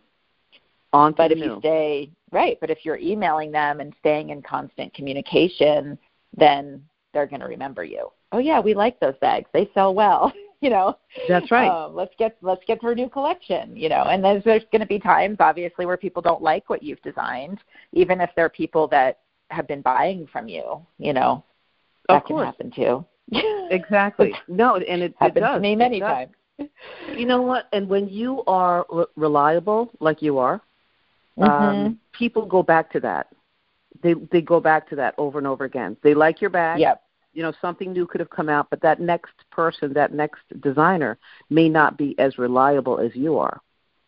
On 0.94 1.14
but 1.14 1.32
if 1.32 1.38
you 1.38 1.58
stay 1.60 2.10
right 2.32 2.58
but 2.62 2.70
if 2.70 2.86
you're 2.86 2.98
emailing 2.98 3.52
them 3.52 3.80
and 3.80 3.94
staying 4.00 4.30
in 4.30 4.42
constant 4.42 4.94
communication 4.94 5.98
then 6.38 6.84
they're 7.14 7.28
going 7.28 7.42
to 7.42 7.48
remember 7.48 7.84
you. 7.84 8.10
Oh 8.32 8.38
yeah 8.38 8.60
we 8.60 8.74
like 8.74 9.00
those 9.00 9.16
bags. 9.20 9.50
They 9.54 9.70
sell 9.74 9.94
well 9.94 10.32
you 10.62 10.70
know? 10.70 10.98
That's 11.28 11.52
right. 11.52 11.70
um, 11.70 11.96
let's 11.96 12.14
get 12.18 12.38
let's 12.42 12.64
get 12.66 12.82
her 12.82 12.96
new 12.96 13.10
collection 13.10 13.76
you 13.76 13.90
know? 13.90 14.04
And 14.04 14.24
there's 14.24 14.44
there's 14.44 14.64
going 14.72 14.82
to 14.82 14.88
be 14.88 15.00
times 15.00 15.38
obviously 15.40 15.86
where 15.86 15.98
people 15.98 16.22
don't 16.22 16.42
like 16.42 16.70
what 16.70 16.82
you've 16.82 17.02
designed 17.02 17.60
even 17.92 18.22
if 18.22 18.30
they're 18.36 18.50
people 18.50 18.88
that 18.90 19.20
have 19.50 19.68
been 19.68 19.82
buying 19.82 20.28
from 20.28 20.48
you 20.48 20.86
you 20.98 21.12
know? 21.12 21.44
That 22.08 22.26
can 22.26 22.38
happen 22.38 22.72
too 22.72 23.06
Exactly. 23.70 24.38
No, 24.48 24.76
and 24.78 25.04
it, 25.04 25.16
it 25.22 25.38
does. 25.38 25.56
to 25.56 25.60
me 25.60 25.76
many 25.76 26.02
times 26.02 26.36
You 27.16 27.26
know 27.26 27.42
what? 27.42 27.68
And 27.74 27.88
when 27.90 28.08
you 28.08 28.44
are 28.48 28.86
re- 28.90 29.06
reliable, 29.16 29.92
like 30.00 30.22
you 30.22 30.38
are, 30.40 30.62
Mhm. 31.38 31.48
um, 31.48 31.98
people 32.14 32.46
go 32.46 32.62
back 32.64 32.92
to 32.92 33.00
that. 33.02 33.28
They 34.02 34.14
they 34.32 34.42
go 34.42 34.60
back 34.60 34.88
to 34.90 34.96
that 34.96 35.16
over 35.18 35.38
and 35.38 35.48
over 35.48 35.66
again. 35.66 35.98
They 36.04 36.14
like 36.14 36.42
your 36.42 36.50
bag. 36.50 36.80
yep 36.80 37.02
You 37.34 37.44
know, 37.44 37.54
something 37.62 37.92
new 37.92 38.06
could 38.08 38.20
have 38.22 38.30
come 38.30 38.50
out, 38.50 38.68
but 38.70 38.82
that 38.82 39.00
next 39.00 39.34
person, 39.52 39.94
that 39.94 40.14
next 40.14 40.42
designer, 40.62 41.18
may 41.50 41.70
not 41.70 41.98
be 41.98 42.18
as 42.20 42.38
reliable 42.38 43.00
as 43.00 43.16
you 43.16 43.38
are. 43.38 43.62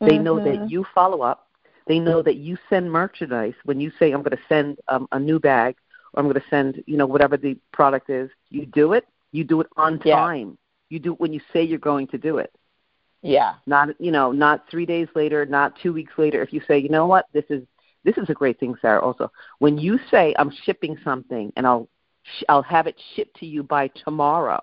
They 0.06 0.18
know 0.18 0.40
Mhm. 0.40 0.44
that 0.44 0.70
you 0.70 0.86
follow 0.94 1.22
up. 1.22 1.48
They 1.88 2.00
know 2.00 2.22
that 2.22 2.36
you 2.38 2.58
send 2.70 2.92
merchandise 2.92 3.56
when 3.66 3.80
you 3.80 3.92
say, 4.00 4.12
"I'm 4.12 4.24
going 4.24 4.38
to 4.38 4.44
send 4.50 4.78
um, 4.88 5.08
a 5.12 5.20
new 5.20 5.40
bag," 5.40 5.76
"I'm 6.16 6.24
going 6.26 6.36
to 6.36 6.50
send," 6.50 6.84
you 6.88 6.98
know, 6.98 7.06
whatever 7.06 7.38
the 7.38 7.56
product 7.72 8.10
is. 8.10 8.30
You 8.50 8.66
do 8.66 8.94
it. 8.94 9.06
You 9.32 9.44
do 9.44 9.62
it 9.62 9.68
on 9.78 10.00
Yeah. 10.04 10.16
time. 10.16 10.58
You 10.90 11.00
do 11.00 11.14
it 11.14 11.20
when 11.20 11.34
you 11.34 11.42
say 11.54 11.64
you're 11.64 11.80
going 11.80 12.08
to 12.08 12.18
do 12.18 12.38
it. 12.38 12.52
yeah 13.22 13.56
Not, 13.66 13.90
you 14.00 14.12
know, 14.12 14.32
not 14.32 14.70
three 14.70 14.86
days 14.86 15.08
later, 15.16 15.46
not 15.46 15.76
two 15.82 15.94
weeks 15.94 16.14
later. 16.18 16.42
If 16.42 16.52
you 16.54 16.62
say, 16.68 16.78
"You 16.80 16.90
know 16.90 17.06
what, 17.08 17.26
this 17.34 17.46
is 17.50 17.64
this 18.04 18.18
is 18.18 18.30
a 18.30 18.34
great 18.34 18.60
thing, 18.60 18.76
Sarah." 18.82 19.02
Also, 19.02 19.32
when 19.60 19.78
you 19.78 19.98
say, 20.10 20.34
"I'm 20.38 20.52
shipping 20.66 20.98
something," 21.04 21.52
and 21.56 21.66
I'll 21.68 21.88
sh- 22.24 22.44
I'll 22.50 22.64
have 22.64 22.88
it 22.88 23.00
shipped 23.16 23.38
to 23.40 23.46
you 23.46 23.64
by 23.64 23.88
tomorrow. 23.90 24.62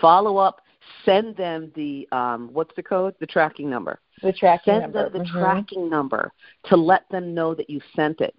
Follow 0.00 0.36
up. 0.38 0.60
Send 1.04 1.36
them 1.36 1.70
the 1.74 2.08
um, 2.12 2.50
what's 2.52 2.74
the 2.76 2.82
code? 2.82 3.14
The 3.20 3.26
tracking 3.26 3.68
number 3.70 4.00
the 4.22 4.32
tracking 4.32 4.64
send 4.64 4.80
number 4.82 5.04
them 5.04 5.12
the 5.12 5.20
Mhm. 5.20 5.40
tracking 5.40 5.88
number 5.88 6.32
to 6.64 6.76
let 6.76 7.08
them 7.10 7.34
know 7.34 7.54
that 7.54 7.70
you 7.70 7.80
sent 7.94 8.20
it. 8.20 8.34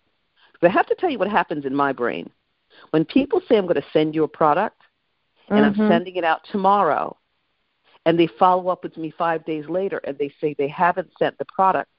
But 0.62 0.70
I 0.70 0.74
have 0.74 0.86
to 0.88 0.96
tell 0.96 1.10
you 1.10 1.20
what 1.20 1.30
happens 1.30 1.66
in 1.66 1.76
my 1.76 1.92
brain. 1.92 2.30
When 2.92 3.04
people 3.06 3.42
say 3.48 3.58
I'm 3.58 3.66
going 3.66 3.82
to 3.82 3.88
send 3.92 4.16
you 4.16 4.24
a 4.24 4.28
product 4.28 4.82
and 5.50 5.66
I'm 5.66 5.74
Mhm. 5.74 5.88
sending 5.88 6.16
it 6.16 6.24
out 6.24 6.44
tomorrow, 6.46 7.18
and 8.06 8.18
they 8.18 8.28
follow 8.28 8.70
up 8.70 8.84
with 8.84 8.96
me 8.98 9.12
five 9.12 9.44
days 9.46 9.68
later 9.68 9.98
and 10.06 10.18
they 10.18 10.30
say 10.40 10.54
they 10.54 10.68
haven't 10.68 11.12
sent 11.20 11.38
the 11.38 11.46
product, 11.46 11.90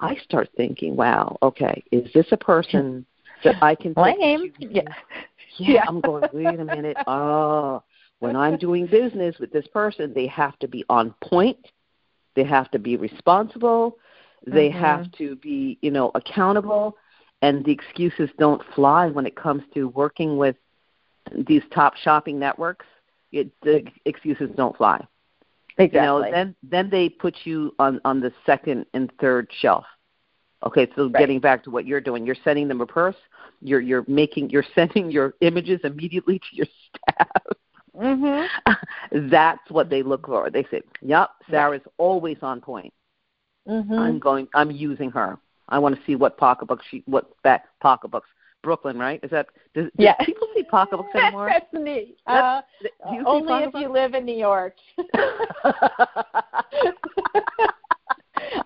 I 0.00 0.14
start 0.16 0.48
thinking, 0.56 0.96
wow, 0.96 1.36
okay, 1.42 1.82
is 1.90 2.10
this 2.12 2.30
a 2.32 2.36
person 2.36 3.04
that 3.44 3.56
I 3.62 3.74
can 3.74 3.94
take 3.94 4.18
Lame. 4.18 4.52
to- 4.52 4.66
Yeah. 4.74 4.82
yeah, 5.56 5.74
Yeah. 5.74 5.84
I'm 5.86 6.00
going, 6.00 6.28
wait 6.32 6.60
a 6.60 6.64
minute. 6.64 6.96
Oh, 7.06 7.82
when 8.20 8.36
I'm 8.36 8.56
doing 8.56 8.86
business 8.86 9.38
with 9.38 9.50
this 9.52 9.66
person, 9.68 10.12
they 10.14 10.26
have 10.28 10.58
to 10.60 10.68
be 10.68 10.84
on 10.88 11.14
point. 11.22 11.58
They 12.36 12.44
have 12.44 12.70
to 12.70 12.78
be 12.78 12.96
responsible. 12.96 13.98
They 14.46 14.70
Mhm. 14.70 14.80
have 14.80 15.12
to 15.12 15.36
be, 15.36 15.78
you 15.82 15.90
know, 15.90 16.10
accountable. 16.14 16.96
And 17.42 17.64
the 17.64 17.72
excuses 17.72 18.30
don't 18.38 18.62
fly 18.74 19.08
when 19.08 19.26
it 19.26 19.36
comes 19.36 19.62
to 19.74 19.88
working 19.88 20.36
with 20.36 20.56
these 21.46 21.62
top 21.72 21.96
shopping 21.96 22.38
networks. 22.38 22.86
It, 23.32 23.50
the 23.62 23.84
excuses 24.06 24.50
don't 24.56 24.76
fly. 24.76 25.06
Exactly. 25.78 25.98
You 25.98 26.00
know, 26.06 26.30
then 26.30 26.54
then 26.62 26.90
they 26.90 27.08
put 27.08 27.34
you 27.44 27.74
on 27.78 28.00
on 28.04 28.20
the 28.20 28.32
second 28.44 28.86
and 28.94 29.10
third 29.20 29.48
shelf. 29.60 29.84
Okay, 30.64 30.88
so 30.94 31.04
Right. 31.04 31.14
getting 31.18 31.40
back 31.40 31.62
to 31.64 31.70
what 31.70 31.86
you're 31.86 32.00
doing, 32.00 32.26
you're 32.26 32.34
sending 32.44 32.68
them 32.68 32.80
a 32.80 32.86
purse. 32.86 33.16
You're 33.62 33.80
you're 33.80 34.04
making 34.08 34.50
you're 34.50 34.64
sending 34.74 35.10
your 35.10 35.34
images 35.40 35.80
immediately 35.84 36.38
to 36.38 36.46
your 36.52 36.66
staff. 36.88 37.28
mhm. 37.96 38.48
That's 39.30 39.70
what 39.70 39.88
they 39.90 40.02
look 40.02 40.26
for. 40.26 40.50
They 40.50 40.64
say, 40.70 40.82
"Yep, 41.02 41.30
Sarah's 41.50 41.82
always 41.98 42.38
on 42.42 42.60
point. 42.60 42.92
Mhm. 43.66 43.98
I'm 43.98 44.18
going. 44.18 44.48
I'm 44.54 44.70
using 44.70 45.10
her. 45.12 45.38
I 45.70 45.78
want 45.78 45.94
to 45.96 46.00
see 46.06 46.16
what 46.16 46.36
pocketbook 46.36 46.80
she 46.90 47.02
what 47.06 47.30
that 47.44 47.64
pocketbooks. 47.80 48.28
Brooklyn, 48.62 48.98
right? 48.98 49.18
Is 49.22 49.30
that 49.30 49.46
does, 49.74 49.86
do 49.96 50.04
Yeah. 50.04 50.14
people 50.22 50.46
see 50.54 50.62
pocketbooks 50.64 51.14
anymore? 51.14 51.48
That's 51.50 51.64
neat. 51.72 52.18
Uh, 52.26 52.60
That's- 52.82 53.10
see 53.10 53.20
only 53.24 53.64
if 53.64 53.72
you 53.74 53.88
live 53.90 54.12
in 54.14 54.26
New 54.26 54.36
York. 54.36 54.74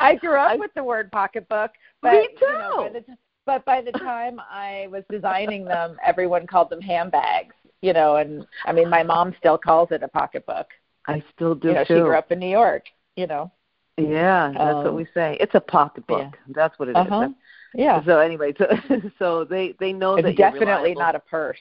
I 0.00 0.14
grew 0.16 0.36
up 0.36 0.50
I- 0.52 0.56
with 0.56 0.72
the 0.74 0.84
word 0.84 1.10
pocketbook, 1.12 1.72
but 2.02 2.12
Me 2.12 2.28
you 2.40 2.52
know, 2.52 2.88
by 2.92 3.00
the 3.00 3.04
but 3.46 3.64
by 3.64 3.82
the 3.82 3.92
time 3.92 4.40
I 4.50 4.88
was 4.90 5.04
designing 5.10 5.64
them, 5.64 5.96
everyone 6.04 6.46
called 6.46 6.70
them 6.70 6.80
handbags. 6.80 7.54
You 7.82 7.92
know, 7.92 8.16
and 8.16 8.46
I 8.64 8.72
mean, 8.72 8.88
my 8.88 9.02
mom 9.02 9.34
still 9.38 9.58
calls 9.58 9.88
it 9.90 10.02
a 10.02 10.08
pocketbook. 10.08 10.66
I 11.06 11.22
still 11.34 11.54
do 11.54 11.68
you 11.68 11.74
know, 11.74 11.84
too. 11.84 11.96
she 11.96 12.00
grew 12.00 12.16
up 12.16 12.32
in 12.32 12.38
New 12.38 12.48
York. 12.48 12.84
You 13.16 13.26
know. 13.26 13.52
Yeah, 13.96 14.50
that's 14.52 14.74
what 14.76 14.86
Um, 14.88 14.94
we 14.96 15.06
say. 15.14 15.36
It's 15.40 15.54
a 15.54 15.60
pocketbook. 15.60 16.20
yeah. 16.20 16.30
That's 16.48 16.78
what 16.78 16.88
it 16.88 16.92
is. 16.92 16.96
Uh 16.96 17.04
huh. 17.04 17.28
Yeah. 17.74 18.04
So 18.04 18.18
anyway, 18.18 18.52
so 18.58 18.66
so 19.18 19.44
they 19.44 19.74
they 19.78 19.92
know 19.92 20.16
that 20.16 20.24
It's 20.26 20.38
you're 20.38 20.50
definitely 20.50 20.94
not 20.94 21.14
a 21.14 21.20
purse. 21.20 21.58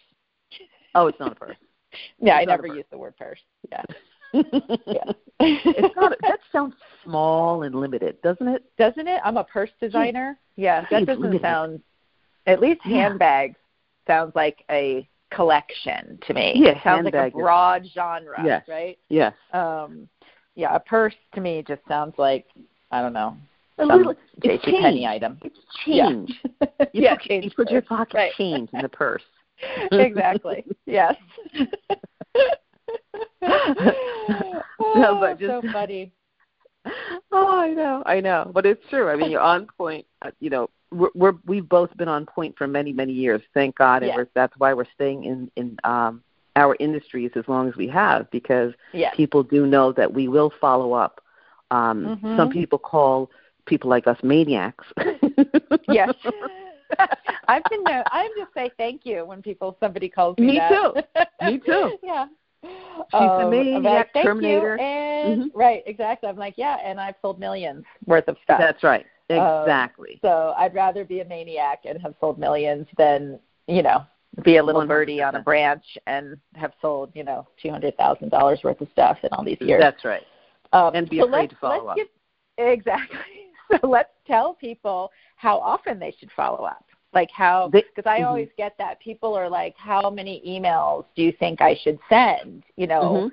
Oh, 0.96 1.08
it's 1.08 1.20
not 1.20 1.32
a 1.32 1.36
purse. 1.36 1.56
Yeah, 2.20 2.38
I 2.38 2.40
It's 2.42 2.48
a 2.48 2.50
never 2.50 2.66
use 2.66 2.86
the 2.90 2.98
word 2.98 3.16
purse. 3.18 3.38
Yeah. 3.72 3.84
yeah. 4.34 5.12
it's 5.40 5.96
not. 5.96 6.18
That 6.22 6.40
sounds 6.52 6.74
small 7.04 7.62
and 7.62 7.75
limited, 7.75 8.20
doesn't 8.24 8.48
it? 8.48 8.63
doesn't 8.80 9.08
it? 9.08 9.22
I'm 9.24 9.38
a 9.38 9.44
purse 9.44 9.70
designer. 9.80 10.40
Yeah, 10.56 10.86
that 10.90 11.06
doesn't 11.06 11.22
limited. 11.22 11.44
sound. 11.44 11.82
At 12.48 12.60
least 12.60 12.82
Yeah. 12.84 13.04
handbags 13.10 13.58
sounds 14.08 14.34
like 14.34 14.66
a 14.72 15.08
collection 15.30 16.18
to 16.25 16.34
me. 16.34 16.54
Yeah, 16.56 16.70
it 16.72 16.78
sounds 16.84 17.06
like 17.06 17.13
a 17.13 17.18
handbag 17.18 17.34
is- 17.36 17.42
broad 17.44 17.86
genre, 17.94 18.42
Yes. 18.44 18.63
right? 18.68 18.98
Yes. 19.10 19.34
Um, 19.52 20.10
yeah, 20.56 20.76
a 20.76 20.80
purse 20.80 21.16
to 21.36 21.42
me 21.42 21.64
just 21.68 21.82
sounds 21.88 22.14
like 22.18 22.46
I 22.92 23.02
don't 23.02 23.14
know 23.14 23.36
A 23.80 23.86
little. 23.86 24.14
It's 24.44 24.64
change. 24.66 25.06
item. 25.06 25.40
It's 25.44 25.58
change. 25.86 26.32
Yeah, 26.62 26.68
You 26.94 27.02
yeah, 27.04 27.16
put, 27.16 27.24
change 27.24 27.46
you 27.46 27.52
put 27.52 27.72
your 27.72 27.82
pocket 27.82 28.16
Right. 28.16 28.34
change 28.38 28.70
in 28.74 28.82
the 28.82 28.90
purse. 28.90 29.24
exactly. 29.92 30.66
Yes. 30.86 31.16
oh, 33.42 35.18
but 35.20 35.40
just- 35.40 35.50
so 35.50 35.62
funny. 35.72 36.12
Oh, 37.32 37.60
I 37.62 37.70
know, 37.70 38.04
I 38.06 38.20
know, 38.20 38.52
but 38.54 38.66
it's 38.66 38.84
true. 38.90 39.10
I 39.10 39.16
mean, 39.16 39.32
you're 39.32 39.40
on 39.40 39.68
point. 39.78 40.06
Uh, 40.22 40.32
You 40.42 40.50
know, 40.50 40.70
we're, 40.92 41.10
we're 41.16 41.34
we've 41.46 41.68
both 41.70 41.96
been 41.96 42.10
on 42.10 42.26
point 42.26 42.58
for 42.58 42.68
many, 42.68 42.92
many 42.92 43.14
years. 43.14 43.42
Thank 43.54 43.78
God, 43.78 44.04
and 44.04 44.12
we're, 44.14 44.28
that's 44.36 44.54
why 44.58 44.74
we're 44.74 44.86
staying 44.94 45.24
in 45.24 45.50
in 45.56 45.78
um, 45.86 46.22
our 46.56 46.76
industries 46.80 47.32
as 47.36 47.44
long 47.48 47.68
as 47.68 47.76
we 47.76 47.88
have, 47.88 48.30
because 48.32 48.74
Yes. 48.94 49.16
people 49.16 49.44
do 49.44 49.66
know 49.66 49.92
that 49.94 50.12
we 50.14 50.28
will 50.28 50.52
follow 50.62 50.94
up. 50.94 51.22
Um, 51.72 52.18
Mhm. 52.24 52.36
Some 52.36 52.50
people 52.50 52.78
call 52.80 53.32
people 53.66 53.90
like 53.90 54.08
us 54.08 54.18
maniacs. 54.24 54.86
Yes. 55.88 56.14
I've 57.48 57.64
been 57.70 57.84
know 57.84 58.04
I 58.12 58.30
just 58.38 58.54
say 58.54 58.70
thank 58.78 59.06
you 59.06 59.26
when 59.26 59.42
people 59.42 59.76
somebody 59.80 60.08
calls 60.10 60.38
me, 60.38 60.46
Me 60.48 60.58
that. 60.60 60.70
too. 60.70 61.26
Me 61.46 61.58
too. 61.60 61.98
yeah. 62.04 62.28
She's 62.64 63.20
Um, 63.20 63.50
maniac 63.50 63.84
like, 63.84 64.14
thank 64.14 64.26
Terminator." 64.26 64.76
You, 64.78 64.84
and 64.84 65.42
Mhm. 65.44 65.52
right, 65.54 65.84
exactly. 65.86 66.30
I'm 66.30 66.38
like, 66.38 66.54
yeah, 66.58 66.78
and 66.84 67.00
I've 67.00 67.16
sold 67.22 67.40
millions 67.40 67.84
worth 68.06 68.28
of 68.28 68.38
stuff. 68.44 68.60
That's 68.60 68.84
right. 68.84 69.06
Um, 69.30 69.38
Exactly. 69.38 70.20
so 70.22 70.54
I'd 70.58 70.74
rather 70.76 71.04
be 71.04 71.22
a 71.22 71.26
maniac 71.26 71.80
and 71.86 72.00
have 72.02 72.14
sold 72.20 72.38
millions 72.38 72.88
than, 72.98 73.40
you 73.68 73.82
know, 73.82 74.06
be 74.44 74.58
a 74.58 74.63
little 74.63 74.86
birdie 74.86 75.22
on 75.22 75.36
a 75.36 75.42
branch 75.42 75.84
and 76.08 76.38
have 76.56 76.74
sold, 76.82 77.12
you 77.13 77.24
know, 77.24 77.48
two 77.62 77.70
hundred 77.70 77.96
thousand 77.98 78.30
dollars 78.30 78.60
worth 78.63 78.82
of 78.82 78.88
stuff 78.92 79.18
in 79.24 79.30
all 79.34 79.44
these 79.44 79.62
years. 79.62 79.80
That's 79.80 80.04
right. 80.04 80.24
Um, 80.74 80.96
And 80.96 81.10
be 81.10 81.20
so 81.20 81.28
afraid 81.28 81.52
to 81.52 81.56
follow 81.58 81.88
up. 81.88 81.98
Give, 81.98 82.08
exactly. 82.58 83.18
So 83.82 83.88
let's 83.88 84.12
tell 84.28 84.54
people 84.54 85.10
how 85.38 85.58
often 85.58 85.98
they 85.98 86.13
should 86.20 86.30
follow 86.36 86.66
up. 86.66 86.84
Like 87.13 87.30
how, 87.32 87.70
because 87.70 88.04
I 88.06 88.20
mhm. 88.20 88.28
always 88.28 88.50
get 88.58 88.75
that 88.78 89.00
people 89.00 89.34
are 89.36 89.50
like, 89.50 89.74
how 89.78 90.10
many 90.10 90.44
emails 90.46 91.06
do 91.16 91.24
you 91.24 91.32
think 91.32 91.62
I 91.62 91.74
should 91.82 91.98
send? 92.10 92.63
You 92.75 92.88
know, 92.88 93.02
Mhm. 93.02 93.32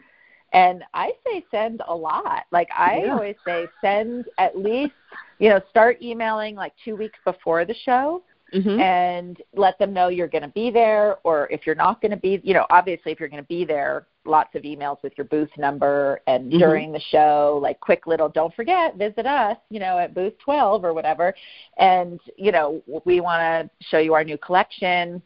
and 0.52 0.85
I 0.95 1.12
say 1.26 1.45
send 1.50 1.83
a 1.88 1.95
lot. 1.95 2.45
Like 2.52 2.69
I 2.76 3.02
Yeah. 3.04 3.14
always 3.14 3.37
say 3.45 3.69
send 3.80 4.26
at 4.38 4.57
least, 4.57 4.95
you 5.40 5.49
know, 5.50 5.61
start 5.69 6.00
emailing 6.00 6.54
like 6.54 6.73
two 6.85 6.95
weeks 6.95 7.19
before 7.25 7.64
the 7.64 7.75
show 7.75 8.23
Mhm. 8.52 8.80
and 8.80 9.42
let 9.54 9.78
them 9.78 9.92
know 9.92 10.09
you're 10.09 10.28
going 10.28 10.42
to 10.42 10.49
be 10.49 10.71
there 10.71 11.19
or 11.25 11.49
if 11.50 11.66
you're 11.66 11.75
not 11.75 12.00
going 12.00 12.11
to 12.11 12.16
be 12.16 12.40
you 12.42 12.54
know 12.54 12.66
obviously 12.71 13.12
if 13.12 13.21
you're 13.21 13.28
going 13.28 13.42
to 13.42 13.49
be 13.49 13.64
there 13.64 14.07
lots 14.25 14.54
of 14.54 14.62
emails 14.62 15.02
with 15.02 15.12
your 15.16 15.25
booth 15.26 15.50
number 15.57 16.21
and 16.26 16.52
Mhm. 16.52 16.59
during 16.59 16.92
the 16.92 17.00
show 17.00 17.59
like 17.62 17.78
quick 17.80 18.07
little 18.07 18.28
don't 18.28 18.54
forget 18.54 18.97
visit 18.97 19.26
us 19.26 19.57
you 19.71 19.78
know 19.80 19.99
at 19.99 20.14
booth 20.14 20.37
12 20.38 20.85
or 20.85 20.92
whatever 20.92 21.35
and 21.78 22.21
you 22.37 22.52
know 22.52 22.83
we 23.04 23.21
want 23.21 23.40
to 23.40 23.87
show 23.87 23.99
you 23.99 24.14
our 24.14 24.25
new 24.25 24.38
collection 24.38 25.23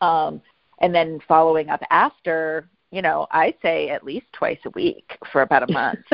um 0.00 0.40
and 0.80 0.94
then 0.94 1.20
following 1.26 1.68
up 1.70 1.82
after 1.90 2.68
you 2.90 3.02
know 3.02 3.26
i 3.30 3.54
say 3.62 3.88
at 3.90 4.04
least 4.04 4.26
twice 4.32 4.58
a 4.64 4.70
week 4.70 5.18
for 5.32 5.42
about 5.42 5.68
a 5.68 5.72
month 5.72 5.98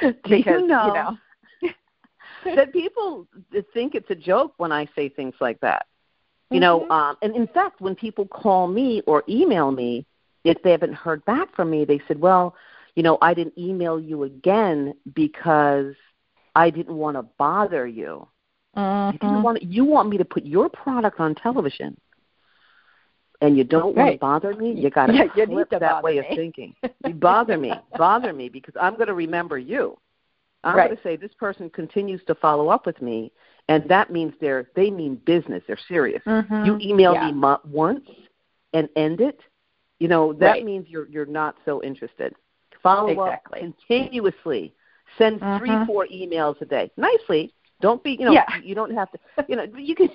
because 0.28 0.62
you 0.62 0.92
know 0.92 1.16
that 2.54 2.72
people 2.72 3.26
think 3.72 3.94
it's 3.94 4.10
a 4.10 4.14
joke 4.14 4.54
when 4.58 4.72
I 4.72 4.86
say 4.94 5.08
things 5.08 5.34
like 5.40 5.60
that. 5.60 5.86
You 6.50 6.60
know, 6.60 6.80
Mhm. 6.80 6.90
um, 6.90 7.16
and 7.22 7.34
in 7.36 7.46
fact, 7.48 7.80
when 7.80 7.94
people 7.94 8.26
call 8.26 8.66
me 8.68 9.02
or 9.06 9.22
email 9.28 9.70
me, 9.70 10.06
if 10.44 10.60
they 10.62 10.70
haven't 10.70 10.94
heard 10.94 11.24
back 11.24 11.54
from 11.54 11.70
me, 11.70 11.84
they 11.84 12.00
said, 12.08 12.20
"Well, 12.20 12.54
you 12.94 13.02
know, 13.02 13.18
I 13.22 13.34
didn't 13.34 13.58
email 13.58 13.98
you 14.00 14.24
again 14.24 14.94
because 15.14 15.94
I 16.54 16.70
didn't 16.70 16.96
want 16.96 17.16
to 17.16 17.22
bother 17.38 17.86
you. 17.86 18.28
You 19.08 19.18
didn't 19.18 19.38
Mhm. 19.38 19.42
want 19.42 19.62
you 19.62 19.84
want 19.84 20.08
me 20.08 20.18
to 20.18 20.24
put 20.24 20.44
your 20.44 20.68
product 20.68 21.20
on 21.20 21.34
television, 21.34 21.96
and 23.40 23.56
you 23.56 23.64
don't 23.64 23.96
want 23.96 24.08
to 24.10 24.18
bother 24.18 24.54
me. 24.54 24.72
You 24.72 24.90
got 24.90 25.06
to 25.06 25.12
Yeah, 25.14 25.24
need 25.24 25.46
flip 25.46 25.70
that 25.80 26.02
way 26.02 26.18
of 26.18 26.26
thinking. 26.34 26.74
You 27.04 27.14
bother 27.14 27.56
me, 27.56 27.72
bother 27.96 28.32
me, 28.32 28.48
because 28.48 28.74
I'm 28.80 28.94
going 28.96 29.08
to 29.08 29.14
remember 29.14 29.58
you. 29.58 29.96
I'm 30.64 30.76
Right. 30.76 30.86
going 30.88 30.96
to 30.96 31.02
say 31.02 31.16
this 31.16 31.32
person 31.34 31.70
continues 31.70 32.22
to 32.26 32.34
follow 32.34 32.68
up 32.68 32.84
with 32.86 33.00
me, 33.00 33.32
and 33.68 33.82
that 33.88 34.10
means 34.10 34.34
they're 34.40 34.70
they 34.74 34.90
mean 34.90 35.16
business. 35.24 35.62
They're 35.66 35.78
serious. 35.88 36.22
Mhm. 36.24 36.66
You 36.66 36.78
email 36.80 37.14
Yeah. 37.14 37.26
me 37.26 37.32
mo- 37.32 37.60
once 37.64 38.08
and 38.74 38.88
end 38.96 39.20
it. 39.20 39.40
You 40.00 40.08
know 40.08 40.32
that 40.34 40.50
Right. 40.52 40.64
means 40.64 40.88
you're 40.88 41.06
you're 41.08 41.26
not 41.26 41.56
so 41.64 41.82
interested. 41.82 42.34
Follow 42.82 43.10
Exactly. 43.10 43.60
up 43.60 43.64
continuously. 43.64 44.74
Send 45.18 45.40
three, 45.58 45.70
Mhm. 45.70 45.86
four 45.86 46.06
emails 46.06 46.60
a 46.60 46.64
day. 46.66 46.90
Nicely. 46.96 47.52
Don't 47.80 48.02
be 48.02 48.12
you 48.12 48.26
know 48.26 48.32
Yeah. 48.32 48.46
you 48.62 48.74
don't 48.74 48.92
have 48.92 49.10
to 49.12 49.18
you 49.48 49.56
know 49.56 49.64
you 49.76 49.94
can. 49.94 50.10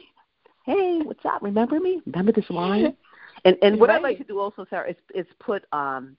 Hey, 0.65 0.99
what's 1.01 1.23
up? 1.25 1.41
Remember 1.43 1.79
me? 1.79 2.01
Remember 2.05 2.31
this 2.31 2.49
line? 2.49 2.95
And 3.43 3.57
and 3.61 3.79
what 3.79 3.89
I 3.91 3.97
like 3.99 4.17
to 4.17 4.23
do 4.23 4.39
also, 4.39 4.65
Sarah, 4.65 4.89
is 4.89 4.95
is 5.13 5.27
put 5.39 5.65
um 5.71 6.17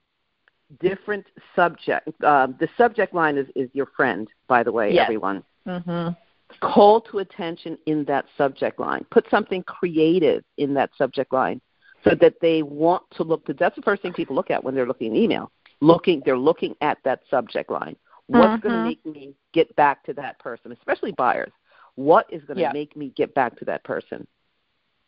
different 0.80 1.26
subject. 1.54 2.08
Um, 2.24 2.56
the 2.58 2.68
subject 2.76 3.14
line 3.14 3.36
is 3.38 3.46
is 3.54 3.70
your 3.72 3.86
friend, 3.86 4.28
by 4.48 4.62
the 4.62 4.72
way, 4.72 4.92
Yes. 4.92 5.04
everyone 5.04 5.44
Mhm. 5.66 6.16
call 6.60 7.00
to 7.00 7.18
attention 7.18 7.76
in 7.86 8.04
that 8.04 8.26
subject 8.36 8.78
line. 8.78 9.04
Put 9.10 9.28
something 9.30 9.62
creative 9.64 10.44
in 10.56 10.74
that 10.74 10.94
subject 10.96 11.32
line 11.32 11.60
so 12.04 12.14
that 12.14 12.40
they 12.40 12.62
want 12.62 13.02
to 13.12 13.24
look. 13.24 13.44
That's 13.46 13.76
the 13.76 13.82
first 13.82 14.02
thing 14.02 14.12
people 14.12 14.36
look 14.36 14.50
at 14.50 14.62
when 14.62 14.74
they're 14.74 14.86
looking 14.86 15.12
at 15.12 15.16
email. 15.16 15.50
Looking, 15.80 16.22
they're 16.24 16.38
looking 16.38 16.76
at 16.80 16.98
that 17.04 17.20
subject 17.28 17.70
line. 17.70 17.96
What's 18.28 18.60
going 18.62 18.74
to 18.74 18.82
make 18.82 19.04
me 19.04 19.34
get 19.52 19.74
back 19.76 20.02
to 20.04 20.12
that 20.14 20.38
person, 20.38 20.72
especially 20.72 21.12
buyers? 21.12 21.52
What 21.96 22.26
is 22.32 22.44
going 22.44 22.56
to 22.56 22.62
Yeah. 22.62 22.72
make 22.72 22.96
me 22.96 23.10
get 23.10 23.34
back 23.34 23.56
to 23.58 23.64
that 23.66 23.84
person? 23.84 24.26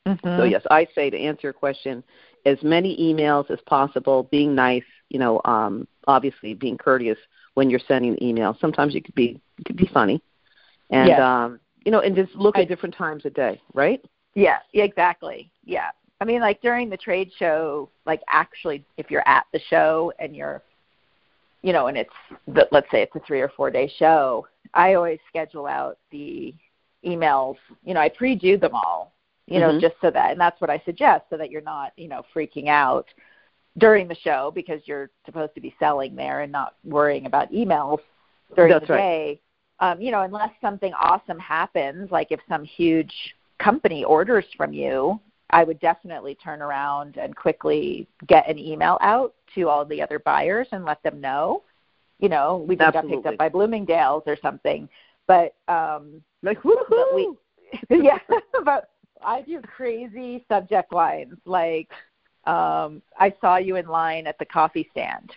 Mhm. 0.08 0.38
So 0.38 0.44
yes, 0.44 0.62
I 0.70 0.86
say 0.94 1.10
to 1.10 1.18
answer 1.18 1.40
your 1.44 1.52
question, 1.52 2.02
as 2.46 2.62
many 2.62 2.96
emails 2.96 3.50
as 3.50 3.60
possible, 3.66 4.24
being 4.24 4.54
nice, 4.54 4.84
you 5.10 5.18
know, 5.18 5.40
um, 5.44 5.86
obviously 6.06 6.54
being 6.54 6.78
courteous 6.78 7.18
when 7.54 7.68
you're 7.70 7.80
sending 7.80 8.12
an 8.12 8.22
email. 8.22 8.56
Sometimes 8.60 8.94
you 8.94 9.02
could 9.02 9.14
be 9.14 9.40
you 9.58 9.64
could 9.66 9.76
be 9.76 9.86
funny, 9.92 10.22
and 10.90 11.08
Yes. 11.08 11.20
um, 11.20 11.60
you 11.84 11.92
know, 11.92 12.00
and 12.00 12.14
just 12.16 12.34
look 12.34 12.56
I- 12.56 12.62
at 12.62 12.68
different 12.68 12.94
times 12.94 13.24
a 13.26 13.30
day, 13.30 13.60
right? 13.74 14.04
Yeah, 14.34 14.58
exactly. 14.72 15.50
Yeah. 15.64 15.90
I 16.20 16.24
mean, 16.24 16.40
like 16.40 16.60
during 16.60 16.88
the 16.90 16.96
trade 16.96 17.32
show, 17.32 17.88
like 18.06 18.22
actually, 18.28 18.84
if 18.96 19.10
you're 19.10 19.26
at 19.26 19.46
the 19.52 19.58
show 19.58 20.12
and 20.18 20.34
you're, 20.34 20.62
you 21.62 21.72
know, 21.72 21.86
and 21.86 21.96
it's, 21.96 22.14
the, 22.46 22.68
let's 22.72 22.90
say 22.90 23.02
it's 23.02 23.14
a 23.14 23.20
three 23.20 23.40
or 23.40 23.48
four 23.48 23.70
day 23.70 23.88
show, 23.98 24.46
I 24.74 24.94
always 24.94 25.18
schedule 25.28 25.66
out 25.66 25.98
the 26.10 26.54
emails. 27.04 27.56
You 27.84 27.94
know, 27.94 28.00
I 28.00 28.08
pre-do 28.08 28.56
them 28.56 28.74
all 28.74 29.12
You 29.49 29.61
know, 29.61 29.73
Mhm. 29.73 29.81
just 29.81 29.95
so 30.00 30.11
that 30.11 30.33
and 30.33 30.40
that's 30.40 30.61
what 30.61 30.71
I 30.71 30.78
suggest 30.85 31.25
so 31.31 31.37
that 31.38 31.50
you're 31.50 31.62
not, 31.62 31.93
you 31.97 32.09
know, 32.09 32.23
freaking 32.35 32.69
out 32.69 33.07
during 33.78 34.09
the 34.09 34.14
show 34.17 34.50
because 34.55 34.87
you're 34.87 35.11
supposed 35.25 35.55
to 35.55 35.61
be 35.61 35.75
selling 35.78 36.14
there 36.14 36.40
and 36.40 36.52
not 36.52 36.75
worrying 36.85 37.26
about 37.26 37.50
emails 37.52 38.00
during 38.57 38.73
That's 38.73 38.87
the 38.87 38.93
right. 38.95 39.00
day. 39.00 39.40
Um, 39.81 40.00
you 40.00 40.11
know, 40.11 40.23
unless 40.23 40.50
something 40.61 40.93
awesome 40.95 41.38
happens, 41.38 42.11
like 42.11 42.31
if 42.33 42.40
some 42.49 42.64
huge 42.64 43.37
company 43.59 44.05
orders 44.05 44.45
from 44.57 44.73
you, 44.73 45.21
I 45.50 45.64
would 45.64 45.78
definitely 45.81 46.35
turn 46.35 46.61
around 46.61 47.17
and 47.17 47.35
quickly 47.35 48.07
get 48.26 48.49
an 48.49 48.59
email 48.59 48.99
out 49.00 49.35
to 49.55 49.69
all 49.69 49.85
the 49.85 50.02
other 50.02 50.19
buyers 50.19 50.69
and 50.73 50.85
let 50.85 51.02
them 51.02 51.21
know. 51.21 51.62
You 52.19 52.28
know, 52.28 52.64
we 52.69 52.76
just 52.76 52.93
got 52.93 53.07
picked 53.09 53.26
up 53.26 53.38
by 53.38 53.49
Bloomingdale's 53.49 54.25
or 54.26 54.37
something. 54.43 54.88
But 55.26 55.55
um 55.69 56.23
Like 56.43 56.62
but 56.62 56.75
woohoo! 56.90 57.14
we 57.14 57.37
yeah, 58.02 58.19
but 58.64 58.90
I 59.28 59.42
do 59.42 59.61
crazy 59.61 60.44
subject 60.49 60.92
lines 60.92 61.37
like 61.44 61.90
um 62.47 63.02
I 63.18 63.35
saw 63.40 63.56
you 63.58 63.76
in 63.76 63.87
line 63.87 64.26
at 64.26 64.38
the 64.38 64.47
coffee 64.47 64.88
stand. 64.90 65.32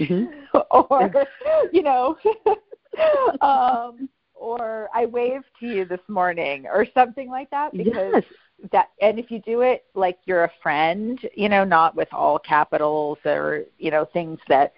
Mhm. 0.00 0.28
or 0.72 1.26
you 1.72 1.82
know 1.82 2.16
um 3.40 4.08
or 4.34 4.88
I 4.94 5.06
waved 5.06 5.46
to 5.60 5.66
you 5.66 5.84
this 5.84 6.00
morning 6.08 6.66
or 6.66 6.86
something 6.92 7.30
like 7.30 7.48
that 7.50 7.76
because 7.76 8.16
Yes. 8.16 8.24
that 8.72 8.88
and 9.00 9.18
if 9.18 9.30
you 9.30 9.38
do 9.40 9.60
it 9.60 9.84
like 9.94 10.18
you're 10.24 10.44
a 10.44 10.52
friend, 10.62 11.18
you 11.34 11.48
know, 11.48 11.64
not 11.64 11.94
with 11.94 12.08
all 12.12 12.38
capitals 12.38 13.18
or 13.24 13.62
you 13.78 13.90
know 13.92 14.06
things 14.12 14.40
that 14.48 14.72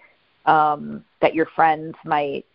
um 0.45 1.03
that 1.21 1.33
your 1.33 1.47
friends 1.55 1.95
might 2.05 2.45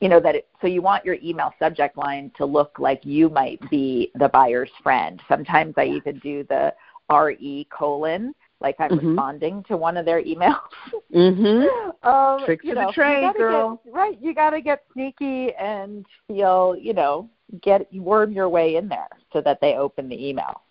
you 0.00 0.08
know 0.08 0.20
that 0.20 0.34
it, 0.34 0.48
so 0.60 0.66
you 0.66 0.82
want 0.82 1.04
your 1.04 1.16
email 1.22 1.52
subject 1.58 1.96
line 1.96 2.30
to 2.36 2.44
look 2.44 2.78
like 2.78 3.04
you 3.04 3.28
might 3.28 3.58
be 3.70 4.10
the 4.16 4.28
buyer's 4.28 4.70
friend. 4.82 5.20
Sometimes 5.28 5.74
I 5.76 5.84
even 5.84 6.18
do 6.18 6.44
the 6.44 6.74
RE 7.10 7.66
colon 7.70 8.34
like 8.60 8.76
I'm 8.78 8.90
Mhm. 8.90 9.08
responding 9.08 9.62
to 9.64 9.76
one 9.76 9.96
of 9.96 10.04
their 10.04 10.22
emails. 10.22 10.60
Mhm. 11.12 11.66
um, 12.04 12.44
Tricks 12.44 12.64
you 12.64 12.70
of 12.70 12.76
the 12.76 12.80
know, 12.82 12.88
you 12.88 12.92
trade, 12.94 13.34
girl. 13.36 13.80
Get, 13.84 13.92
right, 13.92 14.18
you 14.20 14.34
got 14.34 14.50
to 14.50 14.60
get 14.60 14.84
sneaky 14.92 15.52
and 15.54 16.06
feel, 16.26 16.76
you 16.76 16.94
know, 16.94 17.28
get 17.60 17.92
worm 17.92 18.32
your 18.32 18.48
way 18.48 18.76
in 18.76 18.88
there 18.88 19.08
so 19.32 19.40
that 19.42 19.60
they 19.60 19.74
open 19.76 20.08
the 20.08 20.28
email. 20.28 20.62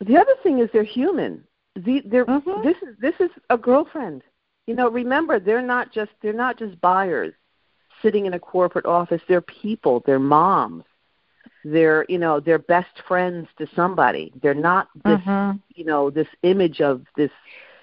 The 0.00 0.16
other 0.16 0.34
thing 0.42 0.58
is 0.58 0.68
they're 0.72 0.82
human. 0.82 1.44
The, 1.76 2.02
they're, 2.04 2.26
Mhm. 2.26 2.62
This 2.62 2.76
is 2.82 2.98
this 2.98 3.14
is 3.20 3.30
a 3.50 3.56
girlfriend. 3.56 4.22
You 4.66 4.74
know, 4.74 4.90
remember 4.90 5.38
they're 5.40 5.62
not 5.62 5.90
just 5.92 6.10
they're 6.20 6.32
not 6.32 6.58
just 6.58 6.78
buyers 6.80 7.34
sitting 8.02 8.26
in 8.26 8.34
a 8.34 8.38
corporate 8.38 8.86
office. 8.86 9.22
They're 9.28 9.40
people. 9.40 10.02
They're 10.04 10.18
moms. 10.18 10.84
They're 11.64 12.04
you 12.08 12.18
know 12.18 12.40
they're 12.40 12.58
best 12.58 13.00
friends 13.06 13.48
to 13.58 13.66
somebody. 13.74 14.32
They're 14.42 14.54
not 14.54 14.88
this 15.04 15.20
Mhm. 15.20 15.60
you 15.74 15.84
know 15.84 16.10
this 16.10 16.28
image 16.42 16.80
of 16.80 17.04
this 17.16 17.30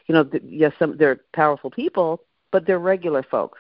you 0.08 0.14
know 0.16 0.24
th- 0.26 0.44
yes 0.46 0.74
some 0.80 0.98
they're 0.98 1.22
powerful 1.34 1.70
people, 1.72 2.22
but 2.52 2.66
they're 2.66 2.80
regular 2.80 3.24
folks. 3.24 3.60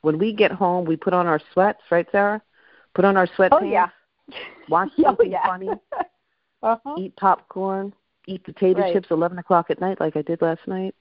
When 0.00 0.18
we 0.18 0.32
get 0.32 0.50
home, 0.50 0.84
we 0.84 0.96
put 0.96 1.14
on 1.14 1.26
our 1.28 1.40
sweats, 1.52 1.82
right, 1.90 2.08
Sarah? 2.10 2.42
Put 2.94 3.04
on 3.04 3.16
our 3.16 3.26
sweatpants. 3.28 3.62
Oh 3.62 3.64
yeah. 3.64 3.88
Watch 4.68 4.90
Oh, 4.98 5.02
something 5.04 5.30
yeah. 5.30 5.46
funny. 5.46 5.68
uh-huh. 6.62 6.94
eat 6.98 7.14
popcorn, 7.16 7.92
eat 8.26 8.42
potato 8.44 8.80
Right. 8.80 8.92
chips 8.94 9.10
eleven 9.12 9.38
o'clock 9.38 9.70
at 9.70 9.80
night 9.80 10.00
like 10.00 10.16
I 10.16 10.22
did 10.22 10.42
last 10.42 10.66
night. 10.66 10.94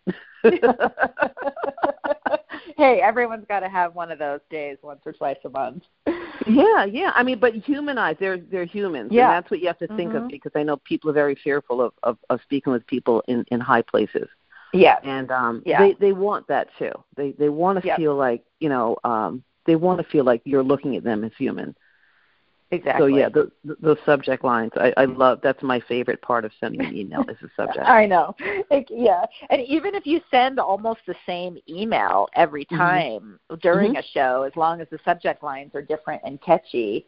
hey, 2.78 3.02
everyone's 3.02 3.46
got 3.48 3.62
to 3.62 3.70
have 3.70 3.96
one 3.96 4.12
of 4.12 4.20
those 4.20 4.40
days 4.50 4.78
once 4.82 5.02
or 5.06 5.14
twice 5.14 5.38
a 5.46 5.50
month. 5.50 5.84
yeah, 6.48 6.86
yeah. 6.86 7.12
I 7.16 7.24
mean, 7.24 7.40
but 7.40 7.54
humanize. 7.56 8.16
They're 8.20 8.38
they're 8.38 8.66
humans, 8.66 9.12
Yeah. 9.12 9.24
and 9.24 9.32
that's 9.32 9.52
what 9.52 9.60
you 9.62 9.68
have 9.68 9.78
to 9.80 9.88
think 9.96 10.14
of 10.14 10.24
Mhm. 10.24 10.30
because 10.32 10.52
I 10.56 10.64
know 10.64 10.78
people 10.78 11.10
are 11.10 11.14
very 11.14 11.36
fearful 11.36 11.82
of 11.82 11.94
of, 12.04 12.18
of 12.30 12.40
speaking 12.44 12.74
with 12.74 12.86
people 12.88 13.24
in 13.28 13.46
in 13.52 13.60
high 13.60 13.82
places, 13.84 14.28
Yeah, 14.74 14.98
and 15.04 15.32
um, 15.32 15.62
Yeah. 15.66 15.80
they 15.80 15.94
they 15.94 16.12
want 16.14 16.48
that 16.48 16.68
too. 16.78 16.92
They 17.16 17.32
they 17.34 17.50
want 17.50 17.82
to 17.82 17.88
Yep. 17.88 17.98
feel 17.98 18.16
like 18.16 18.44
you 18.60 18.70
know 18.70 18.98
um, 19.04 19.44
they 19.66 19.76
want 19.76 20.00
to 20.00 20.04
feel 20.12 20.24
like 20.24 20.42
you're 20.46 20.64
looking 20.64 20.96
at 20.96 21.04
them 21.04 21.24
as 21.24 21.32
human. 21.38 21.76
Exactly. 22.72 23.12
So 23.12 23.18
yeah, 23.18 23.28
the, 23.30 23.52
the, 23.66 23.76
those 23.82 23.98
subject 24.06 24.46
lines, 24.46 24.72
I, 24.76 24.94
I 24.96 25.04
love. 25.06 25.40
That's 25.44 25.62
my 25.62 25.82
favorite 25.82 26.22
part 26.22 26.46
of 26.46 26.52
sending 26.60 26.86
an 26.86 26.96
email 26.96 27.22
is 27.28 27.38
the 27.42 27.50
subject. 27.58 27.86
I 27.86 28.06
know. 28.06 28.34
Yeah. 28.90 29.26
And 29.50 29.62
even 29.68 29.94
if 29.94 30.06
you 30.06 30.22
send 30.32 30.58
almost 30.58 31.02
the 31.06 31.16
same 31.26 31.58
email 31.68 32.30
every 32.34 32.66
Mhm. 32.66 32.78
time 32.78 33.40
during 33.62 33.94
Mhm. 33.96 34.00
a 34.00 34.04
show, 34.14 34.44
as 34.44 34.56
long 34.56 34.80
as 34.80 34.88
the 34.90 35.00
subject 35.04 35.44
lines 35.44 35.76
are 35.76 35.82
different 35.82 36.22
and 36.24 36.42
catchy, 36.42 37.06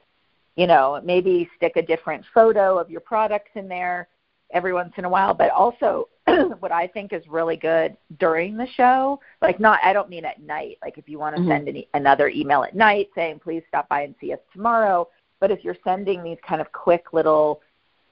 you 0.58 0.67
know, 0.67 0.99
maybe 1.04 1.49
stick 1.56 1.78
a 1.78 1.82
different 1.82 2.26
photo 2.34 2.78
of 2.78 2.91
your 2.91 3.02
products 3.02 3.52
in 3.56 3.69
there 3.69 4.10
every 4.52 4.73
once 4.73 4.93
in 4.97 5.06
a 5.06 5.10
while. 5.10 5.34
But 5.34 5.49
also, 5.52 6.10
what 6.60 6.73
I 6.73 6.88
think 6.88 7.13
is 7.13 7.26
really 7.28 7.56
good 7.58 7.95
during 8.19 8.58
the 8.58 8.67
show, 8.67 9.19
like 9.41 9.62
not, 9.62 9.80
I 9.82 9.93
don't 9.93 10.10
mean 10.10 10.26
at 10.26 10.41
night. 10.41 10.78
Like 10.82 10.97
if 10.97 11.08
you 11.08 11.19
want 11.19 11.38
to 11.38 11.41
Mhm. 11.41 11.47
send 11.47 11.67
an, 11.69 11.84
another 11.93 12.28
email 12.28 12.63
at 12.63 12.76
night 12.76 13.10
saying, 13.15 13.39
please 13.39 13.63
stop 13.69 13.88
by 13.88 14.02
and 14.02 14.13
see 14.19 14.34
us 14.34 14.39
tomorrow. 14.52 15.08
But 15.43 15.51
if 15.51 15.62
you're 15.65 15.75
sending 15.84 16.23
these 16.23 16.38
kind 16.47 16.62
of 16.62 16.71
quick 16.71 17.12
little, 17.12 17.62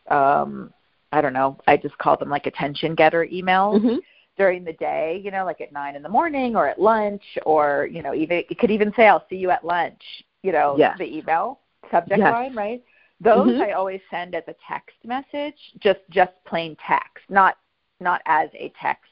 um, 0.09 0.73
I 1.13 1.21
don't 1.21 1.31
know, 1.31 1.57
I 1.65 1.77
just 1.77 1.97
call 1.97 2.17
them 2.17 2.27
like 2.29 2.45
attention 2.45 2.93
getter 2.93 3.25
emails 3.25 3.79
Mhm. 3.81 4.01
during 4.35 4.65
the 4.65 4.73
day, 4.73 5.21
you 5.23 5.31
know, 5.31 5.45
like 5.45 5.61
at 5.61 5.71
nine 5.71 5.95
in 5.95 6.03
the 6.03 6.09
morning 6.09 6.57
or 6.57 6.67
at 6.67 6.81
lunch 6.81 7.23
or, 7.45 7.87
you 7.89 8.01
know, 8.01 8.13
even 8.13 8.43
it 8.49 8.59
could 8.59 8.69
even 8.69 8.91
say 8.95 9.07
I'll 9.07 9.25
see 9.29 9.37
you 9.37 9.49
at 9.49 9.63
lunch, 9.63 10.25
you 10.43 10.51
know, 10.51 10.75
Yes. 10.77 10.97
the 10.97 11.05
email 11.19 11.61
subject 11.89 12.19
Yes. 12.19 12.33
line, 12.33 12.53
right? 12.53 12.83
Those 13.21 13.47
Mhm. 13.53 13.61
I 13.61 13.71
always 13.71 14.01
send 14.09 14.35
as 14.35 14.43
a 14.49 14.55
text 14.67 14.97
message, 15.05 15.71
just 15.79 16.01
just 16.09 16.33
plain 16.43 16.75
text, 16.85 17.23
not 17.29 17.57
not 18.01 18.21
as 18.25 18.49
a 18.55 18.67
text 18.77 19.10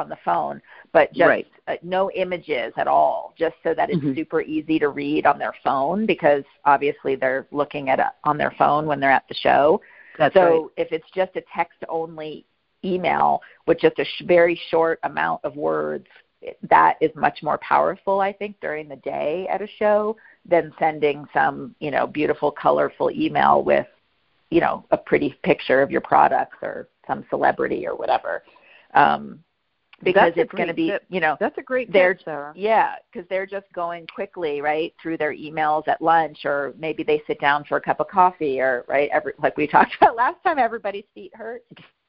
on 0.00 0.08
the 0.08 0.18
phone, 0.24 0.60
but 0.92 1.12
just 1.12 1.28
Right. 1.28 1.46
uh, 1.68 1.76
no 1.82 2.10
images 2.12 2.72
at 2.76 2.88
all, 2.88 3.34
just 3.36 3.54
so 3.62 3.74
that 3.74 3.90
it's 3.90 4.02
Mhm. 4.02 4.14
super 4.16 4.40
easy 4.40 4.78
to 4.78 4.88
read 4.88 5.26
on 5.26 5.38
their 5.38 5.54
phone 5.62 6.06
because 6.06 6.42
obviously 6.64 7.14
they're 7.14 7.46
looking 7.52 7.90
at 7.90 8.00
a, 8.00 8.12
on 8.24 8.36
their 8.38 8.50
phone 8.52 8.86
when 8.86 8.98
they're 8.98 9.10
at 9.10 9.28
the 9.28 9.34
show. 9.34 9.80
That's 10.18 10.34
so 10.34 10.62
right. 10.76 10.86
if 10.86 10.92
it's 10.92 11.10
just 11.10 11.36
a 11.36 11.42
text 11.54 11.84
only 11.88 12.44
email 12.84 13.42
with 13.66 13.78
just 13.78 13.98
a 13.98 14.04
sh- 14.04 14.22
very 14.24 14.54
short 14.70 14.98
amount 15.02 15.44
of 15.44 15.54
words, 15.56 16.06
that 16.62 16.96
is 17.00 17.14
much 17.14 17.42
more 17.42 17.58
powerful, 17.58 18.20
I 18.20 18.32
think, 18.32 18.58
during 18.60 18.88
the 18.88 18.96
day 18.96 19.46
at 19.48 19.60
a 19.60 19.66
show 19.66 20.16
than 20.46 20.72
sending 20.78 21.26
some, 21.34 21.74
you 21.78 21.90
know, 21.90 22.06
beautiful, 22.06 22.50
colorful 22.50 23.10
email 23.10 23.62
with, 23.62 23.86
you 24.48 24.60
know, 24.62 24.84
a 24.90 24.96
pretty 24.96 25.38
picture 25.42 25.82
of 25.82 25.90
your 25.90 26.00
products 26.00 26.56
or 26.62 26.88
some 27.06 27.24
celebrity 27.28 27.86
or 27.86 27.94
whatever. 27.94 28.42
Um, 28.94 29.44
because 30.02 30.32
That's 30.34 30.38
it's 30.38 30.52
going 30.52 30.68
to 30.68 30.74
be, 30.74 30.88
tip. 30.90 31.04
you 31.08 31.20
know, 31.20 31.36
That's 31.40 31.58
a 31.58 31.62
great 31.62 31.92
they're 31.92 32.14
tip, 32.14 32.24
Sarah. 32.24 32.52
yeah, 32.56 32.94
because 33.12 33.28
they're 33.28 33.46
just 33.46 33.66
going 33.74 34.06
quickly, 34.14 34.60
right, 34.60 34.94
through 35.02 35.18
their 35.18 35.34
emails 35.34 35.86
at 35.88 36.00
lunch, 36.00 36.38
or 36.44 36.74
maybe 36.78 37.02
they 37.02 37.22
sit 37.26 37.40
down 37.40 37.64
for 37.64 37.76
a 37.76 37.80
cup 37.80 38.00
of 38.00 38.08
coffee, 38.08 38.60
or 38.60 38.84
right, 38.88 39.10
every 39.12 39.32
like 39.42 39.56
we 39.56 39.66
talked 39.68 39.92
about 40.00 40.16
last 40.16 40.42
time, 40.42 40.58
everybody's 40.58 41.04
feet 41.14 41.32
hurt, 41.34 41.62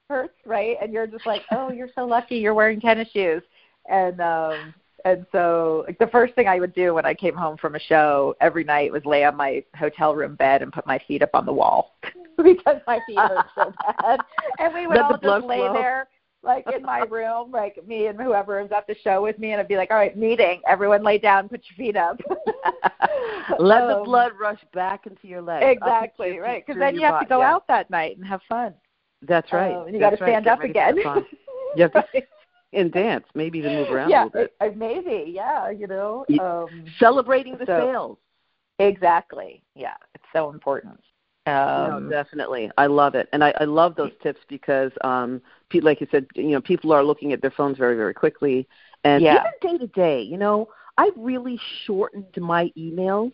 hurts, 0.09 0.33
right, 0.45 0.77
and 0.81 0.93
you're 0.93 1.07
just 1.07 1.25
like, 1.25 1.41
oh, 1.51 1.71
you're 1.71 1.89
so 1.95 2.05
lucky, 2.05 2.37
you're 2.37 2.53
wearing 2.53 2.79
tennis 2.79 3.09
shoes, 3.11 3.43
and 3.89 4.19
um, 4.21 4.73
and 5.03 5.25
so 5.31 5.83
like 5.87 5.97
the 5.99 6.07
first 6.07 6.33
thing 6.35 6.47
I 6.47 6.59
would 6.59 6.73
do 6.73 6.93
when 6.93 7.05
I 7.05 7.13
came 7.13 7.35
home 7.35 7.57
from 7.57 7.75
a 7.75 7.79
show 7.79 8.35
every 8.39 8.63
night 8.63 8.91
was 8.91 9.03
lay 9.05 9.23
on 9.23 9.35
my 9.35 9.63
hotel 9.75 10.15
room 10.15 10.35
bed 10.35 10.61
and 10.61 10.71
put 10.71 10.85
my 10.85 10.99
feet 11.07 11.23
up 11.23 11.31
on 11.33 11.45
the 11.45 11.53
wall 11.53 11.95
because 12.37 12.79
my 12.87 12.99
feet 13.07 13.17
hurt 13.17 13.45
so 13.55 13.73
bad, 14.01 14.19
and 14.59 14.73
we 14.73 14.87
would 14.87 14.95
Let 14.97 15.05
all 15.05 15.17
just 15.17 15.45
lay 15.45 15.57
flow. 15.57 15.73
there 15.73 16.07
like 16.43 16.65
in 16.75 16.81
my 16.83 16.99
room, 17.01 17.51
like 17.51 17.85
me 17.87 18.07
and 18.07 18.19
whoever 18.19 18.61
was 18.61 18.71
at 18.71 18.87
the 18.87 18.95
show 19.03 19.21
with 19.21 19.37
me, 19.39 19.51
and 19.51 19.59
I'd 19.61 19.67
be 19.67 19.77
like, 19.77 19.91
"All 19.91 19.97
right, 19.97 20.17
meeting. 20.17 20.61
Everyone, 20.67 21.03
lay 21.03 21.17
down. 21.17 21.47
Put 21.49 21.61
your 21.69 21.77
feet 21.85 21.95
up." 21.95 22.19
Let 23.59 23.87
the 23.87 23.97
Um, 23.97 24.03
blood 24.03 24.31
rush 24.39 24.59
back 24.73 25.05
into 25.07 25.27
your 25.27 25.41
legs. 25.41 25.65
Exactly 25.67 26.33
your 26.35 26.43
right, 26.43 26.65
because 26.65 26.79
then 26.79 26.95
you 26.95 27.01
have 27.01 27.19
to 27.21 27.25
go 27.25 27.39
Yeah. 27.39 27.53
out 27.53 27.67
that 27.67 27.89
night 27.89 28.17
and 28.17 28.25
have 28.25 28.41
fun. 28.49 28.73
That's 29.21 29.51
right. 29.53 29.73
Um, 29.75 29.85
and 29.87 29.93
you 29.93 29.99
got 29.99 30.11
to 30.11 30.23
right. 30.23 30.29
stand 30.31 30.47
up 30.47 30.61
again. 30.63 30.95
the. 30.95 31.25
You 31.75 31.83
have 31.83 31.93
to 31.93 32.03
and 32.73 32.91
dance, 32.91 33.25
maybe 33.35 33.59
even 33.59 33.73
move 33.75 33.89
around 33.91 34.09
yeah, 34.09 34.23
a 34.23 34.25
little 34.25 34.41
bit. 34.41 34.55
it- 34.61 34.77
maybe. 34.77 35.31
Yeah, 35.31 35.69
you 35.69 35.87
know. 35.87 36.25
Um, 36.39 36.85
Celebrating 36.99 37.57
the 37.57 37.65
So- 37.65 37.79
sales. 37.91 38.17
exactly. 38.79 39.61
Yeah, 39.75 39.93
it's 40.15 40.23
so 40.33 40.49
important. 40.51 40.99
Um, 41.47 42.03
no, 42.05 42.09
definitely. 42.09 42.69
I 42.77 42.85
love 42.85 43.15
it, 43.15 43.27
and 43.33 43.43
I, 43.43 43.53
I 43.59 43.63
love 43.63 43.95
those 43.95 44.11
tips 44.21 44.39
because, 44.47 44.91
um, 45.03 45.41
pe- 45.69 45.79
like 45.79 45.99
you 45.99 46.07
said, 46.11 46.27
you 46.35 46.49
know, 46.49 46.61
people 46.61 46.93
are 46.93 47.03
looking 47.03 47.33
at 47.33 47.41
their 47.41 47.51
phones 47.51 47.77
very, 47.77 47.95
very 47.95 48.13
quickly, 48.13 48.67
and 49.03 49.23
Yeah. 49.23 49.43
even 49.61 49.71
day 49.71 49.77
to 49.79 49.87
day. 49.87 50.21
You 50.21 50.37
know, 50.37 50.69
I've 50.97 51.17
really 51.17 51.59
shortened 51.85 52.37
my 52.37 52.71
emails 52.77 53.31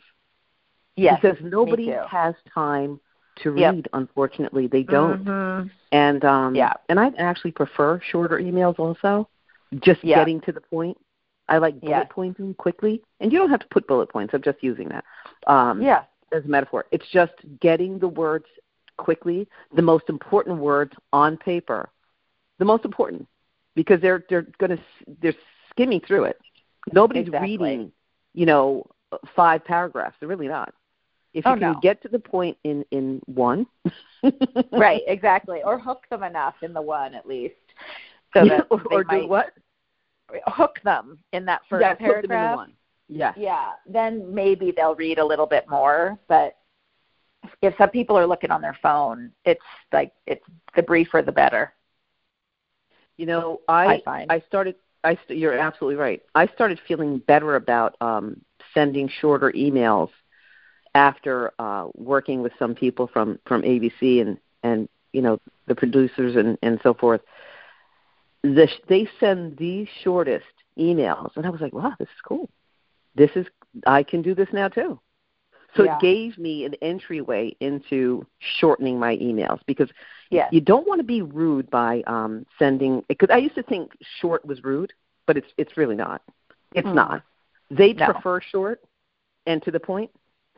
yes, 0.96 1.20
because 1.22 1.38
nobody 1.42 1.90
has 2.10 2.34
time 2.54 3.00
to 3.38 3.52
Yep. 3.52 3.74
read. 3.74 3.90
Unfortunately, 3.94 4.68
they 4.68 4.84
don't. 4.84 5.26
Mhm. 5.26 5.70
And 5.92 6.24
um, 6.26 6.56
Yeah. 6.56 6.74
and 6.90 7.00
I 7.00 7.08
actually 7.18 7.52
prefer 7.52 8.00
shorter 8.00 8.38
emails 8.40 8.80
also, 8.80 9.28
just 9.80 10.02
Yeah. 10.04 10.20
getting 10.20 10.40
to 10.42 10.52
the 10.54 10.62
point. 10.62 10.98
I 11.50 11.58
like 11.58 11.80
bullet 11.82 11.92
Yes. 11.92 12.08
pointing 12.10 12.54
quickly, 12.56 13.04
and 13.20 13.32
you 13.34 13.40
don't 13.40 13.50
have 13.50 13.62
to 13.62 13.68
put 13.68 13.88
bullet 13.88 14.10
points. 14.10 14.34
I'm 14.34 14.42
just 14.42 14.64
using 14.64 14.90
that. 14.90 15.04
Um, 15.48 15.82
Yeah. 15.82 16.04
As 16.32 16.46
a 16.46 16.48
metaphor. 16.48 16.86
It's 16.92 17.06
just 17.12 17.34
getting 17.62 18.00
the 18.00 18.08
words 18.08 18.46
quickly 18.98 19.48
the 19.76 19.82
most 19.82 20.10
important 20.10 20.58
words 20.58 20.94
on 21.14 21.38
paper, 21.38 21.90
the 22.60 22.66
most 22.66 22.86
important, 22.86 23.28
because 23.76 24.02
they're 24.02 24.24
they're 24.30 24.48
going 24.60 24.72
to 24.72 24.80
they're 25.22 25.34
skimming 25.70 26.02
through 26.02 26.26
it. 26.26 26.40
Nobody's 26.92 27.28
exactly. 27.28 27.50
reading, 27.58 27.92
you 28.34 28.46
know, 28.46 28.86
five 29.36 29.64
paragraphs. 29.64 30.16
They're 30.20 30.30
really 30.30 30.48
not. 30.48 30.74
If 31.34 31.46
oh, 31.46 31.52
you 31.52 31.56
Oh, 31.56 31.60
can 31.60 31.72
no. 31.74 31.80
get 31.82 32.02
to 32.02 32.08
the 32.08 32.20
point 32.20 32.58
in 32.64 32.84
in 32.92 33.22
one, 33.26 33.68
right, 34.72 35.02
exactly. 35.08 35.62
Or 35.64 35.78
hook 35.80 36.04
them 36.10 36.24
enough 36.24 36.56
in 36.62 36.74
the 36.74 36.82
one 36.82 37.14
at 37.14 37.28
least. 37.28 37.56
So 38.34 38.44
Yeah, 38.44 38.58
that 38.58 38.68
or, 38.70 38.82
or 38.92 39.04
do 39.04 39.28
what? 39.28 39.54
hook 40.48 40.80
them 40.84 41.20
in 41.32 41.46
that 41.46 41.62
first 41.70 41.82
yeah, 41.82 41.94
put 41.94 42.00
them 42.00 42.16
in 42.16 42.22
the 42.22 42.28
paragraph. 42.28 42.70
Yeah. 43.10 43.34
Yeah, 43.38 43.72
then 43.86 44.34
maybe 44.34 44.72
they'll 44.76 44.96
read 44.96 45.20
a 45.20 45.26
little 45.26 45.46
bit 45.46 45.70
more, 45.70 46.18
but 46.28 46.58
if 47.62 47.74
some 47.78 47.90
people 47.90 48.18
are 48.18 48.28
looking 48.28 48.52
on 48.52 48.62
their 48.62 48.78
phone, 48.82 49.32
it's 49.46 49.62
like 49.92 50.12
it's 50.26 50.44
the 50.76 50.84
briefer 50.84 51.22
the 51.22 51.32
better. 51.32 51.74
You 53.18 53.26
know, 53.26 53.62
I 53.68 53.86
I 53.86 54.02
find. 54.04 54.32
I 54.32 54.40
started. 54.48 54.76
I 55.04 55.18
st- 55.26 55.40
you're 55.40 55.58
absolutely 55.58 55.96
right. 55.96 56.22
I 56.36 56.48
started 56.48 56.80
feeling 56.88 57.20
better 57.20 57.56
about 57.56 57.96
um, 58.02 58.42
sending 58.74 59.10
shorter 59.22 59.52
emails 59.54 60.10
after 60.94 61.52
uh, 61.60 61.88
working 61.96 62.42
with 62.42 62.52
some 62.60 62.76
people 62.76 63.08
from 63.08 63.40
from 63.46 63.64
ABC 63.64 64.22
and 64.22 64.38
and 64.64 64.90
you 65.14 65.22
know 65.22 65.40
the 65.68 65.76
producers 65.76 66.36
and 66.36 66.58
and 66.62 66.80
so 66.84 66.94
forth. 66.94 67.22
The, 68.44 68.68
they 68.88 69.08
send 69.20 69.58
the 69.58 69.88
shortest 70.04 70.46
emails, 70.78 71.36
and 71.36 71.46
I 71.46 71.50
was 71.50 71.60
like, 71.60 71.74
wow, 71.74 71.94
this 71.98 72.08
is 72.08 72.22
cool. 72.28 72.50
This 73.18 73.32
is 73.36 73.48
I 73.88 74.04
can 74.04 74.22
do 74.22 74.36
this 74.36 74.50
now 74.54 74.70
too. 74.70 75.00
So 75.76 75.84
Yeah. 75.84 75.94
it 75.94 76.00
gave 76.00 76.38
me 76.38 76.66
an 76.66 76.76
entryway 76.82 77.56
into 77.60 78.26
shortening 78.60 79.00
my 79.00 79.18
emails 79.18 79.60
because 79.68 79.90
Yes. 80.32 80.54
you 80.54 80.62
don't 80.62 80.88
want 80.88 81.00
to 81.00 81.06
be 81.06 81.22
rude 81.22 81.70
by 81.70 82.04
um, 82.08 82.46
sending 82.60 83.04
because 83.08 83.30
I 83.32 83.38
used 83.38 83.56
to 83.56 83.64
think 83.64 83.92
short 84.22 84.46
was 84.46 84.64
rude, 84.64 84.94
but 85.28 85.38
it's 85.38 85.48
it's 85.58 85.78
really 85.78 85.96
not. 85.96 86.22
It's 86.76 86.88
Mm. 86.88 86.96
not. 86.96 87.24
They 87.70 87.94
No. 87.94 88.06
prefer 88.06 88.42
short 88.42 88.82
and 89.48 89.62
to 89.64 89.72
the 89.72 89.80
point, 89.80 90.12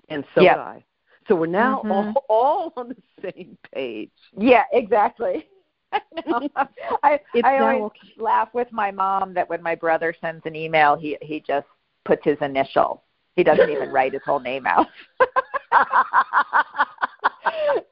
and 0.09 0.25
so 0.35 0.43
Yep. 0.43 0.55
do 0.55 0.59
I. 0.59 0.83
So 1.27 1.35
we're 1.35 1.47
now 1.47 1.85
Mhm. 1.85 2.15
all, 2.15 2.25
all 2.29 2.73
on 2.77 2.89
the 2.89 3.31
same 3.33 3.57
page. 3.73 4.11
Yeah, 4.37 4.65
exactly. 4.71 5.47
I. 6.31 6.79
I 7.03 7.19
I 7.43 7.59
always 7.59 7.85
okay. 7.85 8.13
laugh 8.17 8.49
with 8.53 8.71
my 8.71 8.91
mom 8.91 9.33
that 9.33 9.49
when 9.49 9.61
my 9.63 9.75
brother 9.75 10.13
sends 10.21 10.45
an 10.45 10.55
email, 10.55 10.95
he 10.95 11.17
he 11.21 11.39
just 11.39 11.67
puts 12.05 12.23
his 12.23 12.38
initial. 12.41 13.03
He 13.35 13.43
doesn't 13.43 13.69
even 13.69 13.89
write 13.89 14.13
his 14.13 14.21
whole 14.25 14.39
name 14.39 14.65
out. 14.65 14.88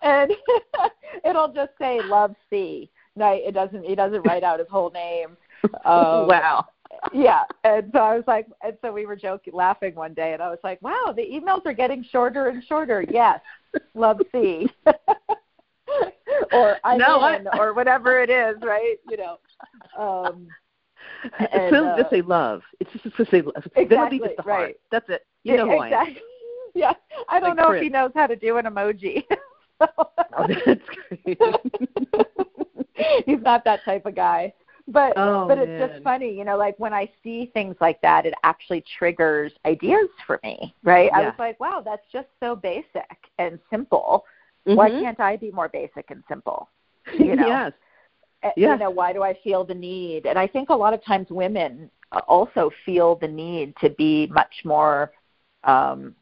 and 0.02 0.32
it'll 1.26 1.54
just 1.54 1.72
say 1.80 2.02
love 2.04 2.36
C. 2.50 2.89
No, 3.15 3.32
it 3.32 3.54
doesn't. 3.54 3.84
He 3.86 3.96
doesn't 3.96 4.24
write 4.24 4.43
out 4.43 4.60
his 4.60 4.67
whole 4.70 4.91
name. 4.91 5.38
Um, 5.86 6.28
wow. 6.28 6.65
yeah 7.12 7.41
and 7.63 7.89
so 7.91 8.00
i 8.00 8.15
was 8.15 8.24
like 8.28 8.46
and 8.63 8.78
so 8.82 8.93
we 8.93 9.08
were 9.08 9.15
joking 9.15 9.54
laughing 9.54 9.96
one 9.96 10.13
day 10.13 10.34
and 10.34 10.41
i 10.41 10.50
was 10.50 10.60
like 10.63 10.80
wow 10.84 11.12
the 11.15 11.24
emails 11.24 11.65
are 11.65 11.74
getting 11.74 12.04
shorter 12.04 12.48
and 12.50 12.63
shorter 12.63 13.04
yes 13.10 13.39
love 13.96 14.22
c 14.32 14.70
or 16.54 16.78
i'm 16.84 17.00
No, 17.00 17.20
I- 17.20 17.41
or 17.58 17.74
whatever 17.74 18.22
it 18.22 18.30
is 18.30 18.56
right 18.62 18.98
you 19.10 19.17
know 19.17 19.39
um 19.98 20.48
so 21.69 21.86
uh, 21.88 21.97
just 21.97 22.10
say 22.12 22.21
love. 22.21 22.62
It's 22.80 22.89
just 22.91 23.03
to 23.15 23.25
say 23.25 23.41
love. 23.41 23.53
then 23.75 23.86
it'll 23.91 24.10
be 24.10 24.17
Exactly, 24.17 24.19
just 24.19 24.36
the 24.38 24.43
heart. 24.43 24.62
right. 24.63 24.75
That's 24.91 25.10
it. 25.10 25.25
You 25.43 25.58
know 25.58 25.65
who 25.65 25.77
I 25.77 25.88
am. 25.89 25.93
exactly 25.93 26.21
yeah 26.75 26.93
i 27.30 27.39
don't 27.39 27.49
Like 27.51 27.58
know 27.58 27.67
Chris. 27.69 27.77
if 27.80 27.84
he 27.84 27.89
knows 27.89 28.12
how 28.13 28.27
to 28.27 28.36
do 28.36 28.58
an 28.58 28.65
emoji 28.65 29.23
So- 29.80 29.88
Oh, 30.38 30.45
that's 30.65 30.82
great. 31.23 31.39
he's 33.25 33.41
not 33.41 33.63
that 33.65 33.84
type 33.84 34.06
of 34.06 34.15
guy 34.15 34.53
but 34.88 35.13
Oh, 35.17 35.47
but 35.47 35.58
it's 35.58 35.67
man. 35.80 35.89
just 35.89 36.03
funny 36.03 36.32
you 36.38 36.43
know 36.45 36.58
like 36.58 36.75
when 36.77 36.93
i 36.93 37.10
see 37.23 37.49
things 37.53 37.75
like 37.82 37.99
that 38.01 38.25
it 38.25 38.34
actually 38.43 38.84
triggers 38.97 39.51
ideas 39.65 40.08
for 40.25 40.39
me 40.43 40.73
right 40.84 41.10
Yeah. 41.12 41.19
i 41.19 41.21
was 41.25 41.34
like 41.39 41.60
wow 41.60 41.82
that's 41.84 42.06
just 42.12 42.27
so 42.39 42.56
basic 42.56 43.08
and 43.39 43.60
simple 43.69 44.23
why 44.65 44.89
Mhm. 44.89 45.01
can't 45.01 45.19
i 45.19 45.36
be 45.38 45.51
more 45.51 45.69
basic 45.69 46.10
and 46.12 46.23
simple 46.27 46.69
you 47.17 47.36
know 47.36 47.47
yes. 47.47 47.71
Uh, 48.43 48.50
Yeah. 48.56 48.73
you 48.73 48.78
know 48.78 48.89
why 48.89 49.12
do 49.13 49.23
i 49.23 49.34
feel 49.43 49.63
the 49.63 49.73
need 49.73 50.26
and 50.26 50.38
i 50.38 50.45
think 50.47 50.69
a 50.69 50.76
lot 50.76 50.93
of 50.93 51.04
times 51.04 51.28
women 51.30 51.89
uh, 52.12 52.21
also 52.28 52.69
feel 52.86 53.15
the 53.15 53.28
need 53.28 53.76
to 53.78 53.89
be 53.91 54.28
much 54.28 54.54
more 54.63 55.12
um 55.63 56.15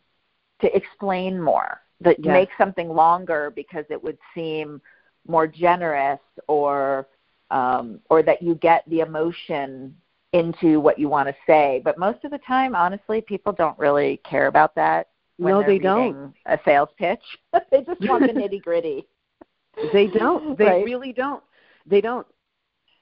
to 0.61 0.73
explain 0.75 1.39
more 1.41 1.81
that 1.99 2.21
to 2.23 2.29
make 2.29 2.49
something 2.57 2.89
longer 2.89 3.51
because 3.55 3.85
it 3.89 4.01
would 4.01 4.17
seem 4.33 4.81
more 5.27 5.45
generous 5.47 6.19
or 6.47 7.07
um 7.51 7.99
or 8.09 8.23
that 8.23 8.41
you 8.41 8.55
get 8.55 8.83
the 8.89 9.01
emotion 9.01 9.95
into 10.33 10.79
what 10.79 10.97
you 10.97 11.09
want 11.09 11.27
to 11.27 11.35
say 11.45 11.81
but 11.83 11.97
most 11.97 12.23
of 12.23 12.31
the 12.31 12.39
time 12.39 12.75
honestly 12.75 13.21
people 13.21 13.51
don't 13.51 13.77
really 13.77 14.17
care 14.29 14.47
about 14.47 14.73
that 14.75 15.09
when 15.37 15.53
No, 15.53 15.61
they're 15.61 15.79
don't. 15.79 16.33
a 16.45 16.57
sales 16.63 16.89
pitch 16.97 17.23
they 17.71 17.81
just 17.83 18.01
want 18.07 18.25
the 18.25 18.31
nitty 18.33 18.61
gritty 18.61 19.05
They 19.93 20.07
don't. 20.07 20.57
They 20.57 20.65
Right. 20.65 20.85
really 20.85 21.13
don't. 21.13 21.43
They 21.85 22.01
don't 22.01 22.25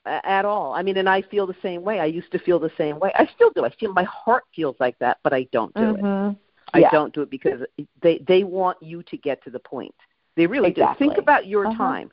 at 0.05 0.43
all. 0.45 0.73
I 0.73 0.81
mean, 0.83 0.97
and 0.97 1.07
I 1.07 1.21
feel 1.21 1.47
the 1.47 1.55
same 1.61 1.81
way. 1.83 1.99
I 1.99 2.05
used 2.05 2.31
to 2.33 2.39
feel 2.39 2.59
the 2.59 2.71
same 2.77 2.99
way. 2.99 3.11
I 3.15 3.25
still 3.35 3.51
do. 3.51 3.63
I 3.63 3.69
feel 3.69 3.93
my 3.93 4.03
heart 4.03 4.43
feels 4.55 4.75
like 4.79 4.97
that, 4.99 5.17
but 5.23 5.33
I 5.33 5.43
don't 5.51 5.73
do 5.75 5.95
it. 5.95 6.01
Mhm. 6.01 6.35
I 6.73 6.79
Yeah. 6.79 6.89
don't 6.91 7.13
do 7.13 7.21
it 7.21 7.29
because 7.29 7.63
they 8.01 8.17
they 8.19 8.43
want 8.43 8.81
you 8.81 9.03
to 9.03 9.17
get 9.17 9.41
to 9.43 9.49
the 9.49 9.59
point. 9.59 9.95
They 10.35 10.45
really 10.47 10.69
Exactly. 10.71 11.07
do. 11.07 11.11
Think 11.11 11.17
about 11.21 11.47
your 11.47 11.67
Uh-huh. 11.67 11.77
time. 11.77 12.11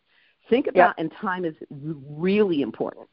Think 0.48 0.66
about 0.68 0.94
and 0.98 1.10
time 1.12 1.44
is 1.44 1.56
really 1.70 2.62
important. 2.62 3.08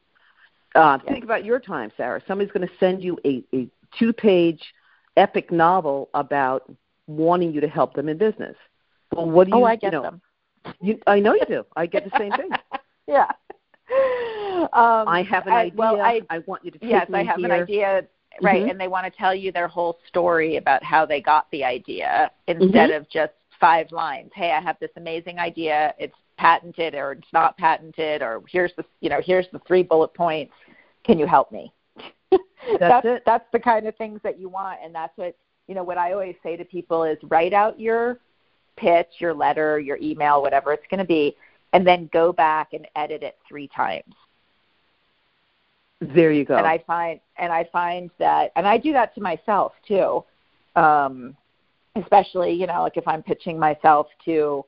Uh, 0.74 0.98
Yes. 1.02 1.12
Think 1.12 1.24
about 1.24 1.44
your 1.44 1.58
time, 1.58 1.90
Sarah. 1.96 2.20
Somebody's 2.26 2.52
going 2.52 2.66
to 2.68 2.74
send 2.78 3.02
you 3.02 3.18
a, 3.24 3.42
a 3.54 3.68
two-page 3.98 4.74
epic 5.16 5.50
novel 5.50 6.10
about 6.14 6.70
wanting 7.06 7.52
you 7.52 7.60
to 7.60 7.68
help 7.68 7.94
them 7.94 8.08
in 8.08 8.18
business. 8.18 8.56
Well, 9.12 9.28
what 9.30 9.46
do 9.46 9.52
you? 9.52 9.58
oh 9.58 9.64
i 9.64 9.72
you 9.72 9.78
get 9.78 9.92
know, 9.92 10.02
them 10.02 10.20
You, 10.80 11.00
I 11.06 11.18
know 11.20 11.34
you 11.34 11.46
do. 11.46 11.64
I 11.74 11.86
get 11.86 12.04
the 12.04 12.16
same 12.18 12.32
thing. 12.32 12.50
yeah. 13.06 13.32
Um, 14.78 15.08
I 15.08 15.22
have 15.22 15.46
an 15.46 15.52
I- 15.52 15.60
idea. 15.62 15.76
Well, 15.76 16.00
I, 16.00 16.22
want 16.46 16.64
you 16.64 16.70
to 16.70 16.78
take 16.78 16.90
yes, 16.90 17.08
me 17.08 17.18
I 17.18 17.24
have 17.24 17.38
an 17.38 17.50
idea, 17.50 18.06
right? 18.40 18.64
Mhm. 18.64 18.70
And 18.70 18.80
they 18.80 18.88
want 18.88 19.12
to 19.12 19.18
tell 19.18 19.34
you 19.34 19.50
their 19.50 19.68
whole 19.68 19.98
story 20.06 20.56
about 20.56 20.84
how 20.84 21.04
they 21.04 21.20
got 21.20 21.50
the 21.50 21.64
idea 21.64 22.30
instead 22.46 22.90
Mhm. 22.90 22.96
of 22.96 23.08
just 23.08 23.32
five 23.58 23.90
lines. 23.90 24.30
Hey, 24.34 24.52
I 24.52 24.60
have 24.60 24.78
this 24.78 24.92
amazing 24.96 25.38
idea. 25.38 25.94
It's 25.98 26.16
patented 26.36 26.94
or 26.94 27.12
it's 27.12 27.32
not 27.32 27.56
patented, 27.58 28.22
or 28.22 28.42
here's 28.48 28.72
the 28.76 28.84
you 29.00 29.10
know 29.10 29.20
here's 29.20 29.48
the 29.48 29.58
three 29.60 29.82
bullet 29.82 30.14
points. 30.14 30.54
Can 31.02 31.18
you 31.18 31.26
help 31.26 31.50
me? 31.50 31.72
That's 32.78 33.04
it. 33.06 33.22
That's 33.26 33.50
the 33.52 33.58
kind 33.58 33.86
of 33.88 33.96
things 33.96 34.20
that 34.22 34.38
you 34.38 34.48
want, 34.48 34.78
and 34.82 34.94
that's 34.94 35.16
what 35.16 35.34
you 35.66 35.74
know. 35.74 35.82
What 35.82 35.98
I 35.98 36.12
always 36.12 36.36
say 36.42 36.56
to 36.56 36.64
people 36.64 37.02
is 37.02 37.18
write 37.24 37.52
out 37.52 37.80
your 37.80 38.20
pitch, 38.76 39.08
your 39.18 39.34
letter, 39.34 39.80
your 39.80 39.96
email, 40.00 40.40
whatever 40.40 40.72
it's 40.72 40.86
going 40.88 40.98
to 40.98 41.06
be, 41.06 41.34
and 41.72 41.84
then 41.84 42.08
go 42.12 42.32
back 42.32 42.74
and 42.74 42.86
edit 42.94 43.22
it 43.24 43.38
three 43.48 43.68
times. 43.68 44.14
There 46.00 46.30
you 46.32 46.44
go. 46.44 46.56
and 46.56 46.66
I 46.66 46.78
find 46.86 47.20
and 47.38 47.52
I 47.52 47.64
find 47.72 48.10
that 48.18 48.52
and 48.56 48.66
I 48.68 48.78
do 48.78 48.92
that 48.92 49.14
to 49.16 49.20
myself 49.20 49.72
too. 49.86 50.24
Um 50.76 51.36
especially, 51.96 52.52
you 52.52 52.66
know, 52.66 52.82
like 52.82 52.96
if 52.96 53.08
I'm 53.08 53.22
pitching 53.22 53.58
myself 53.58 54.06
to 54.26 54.64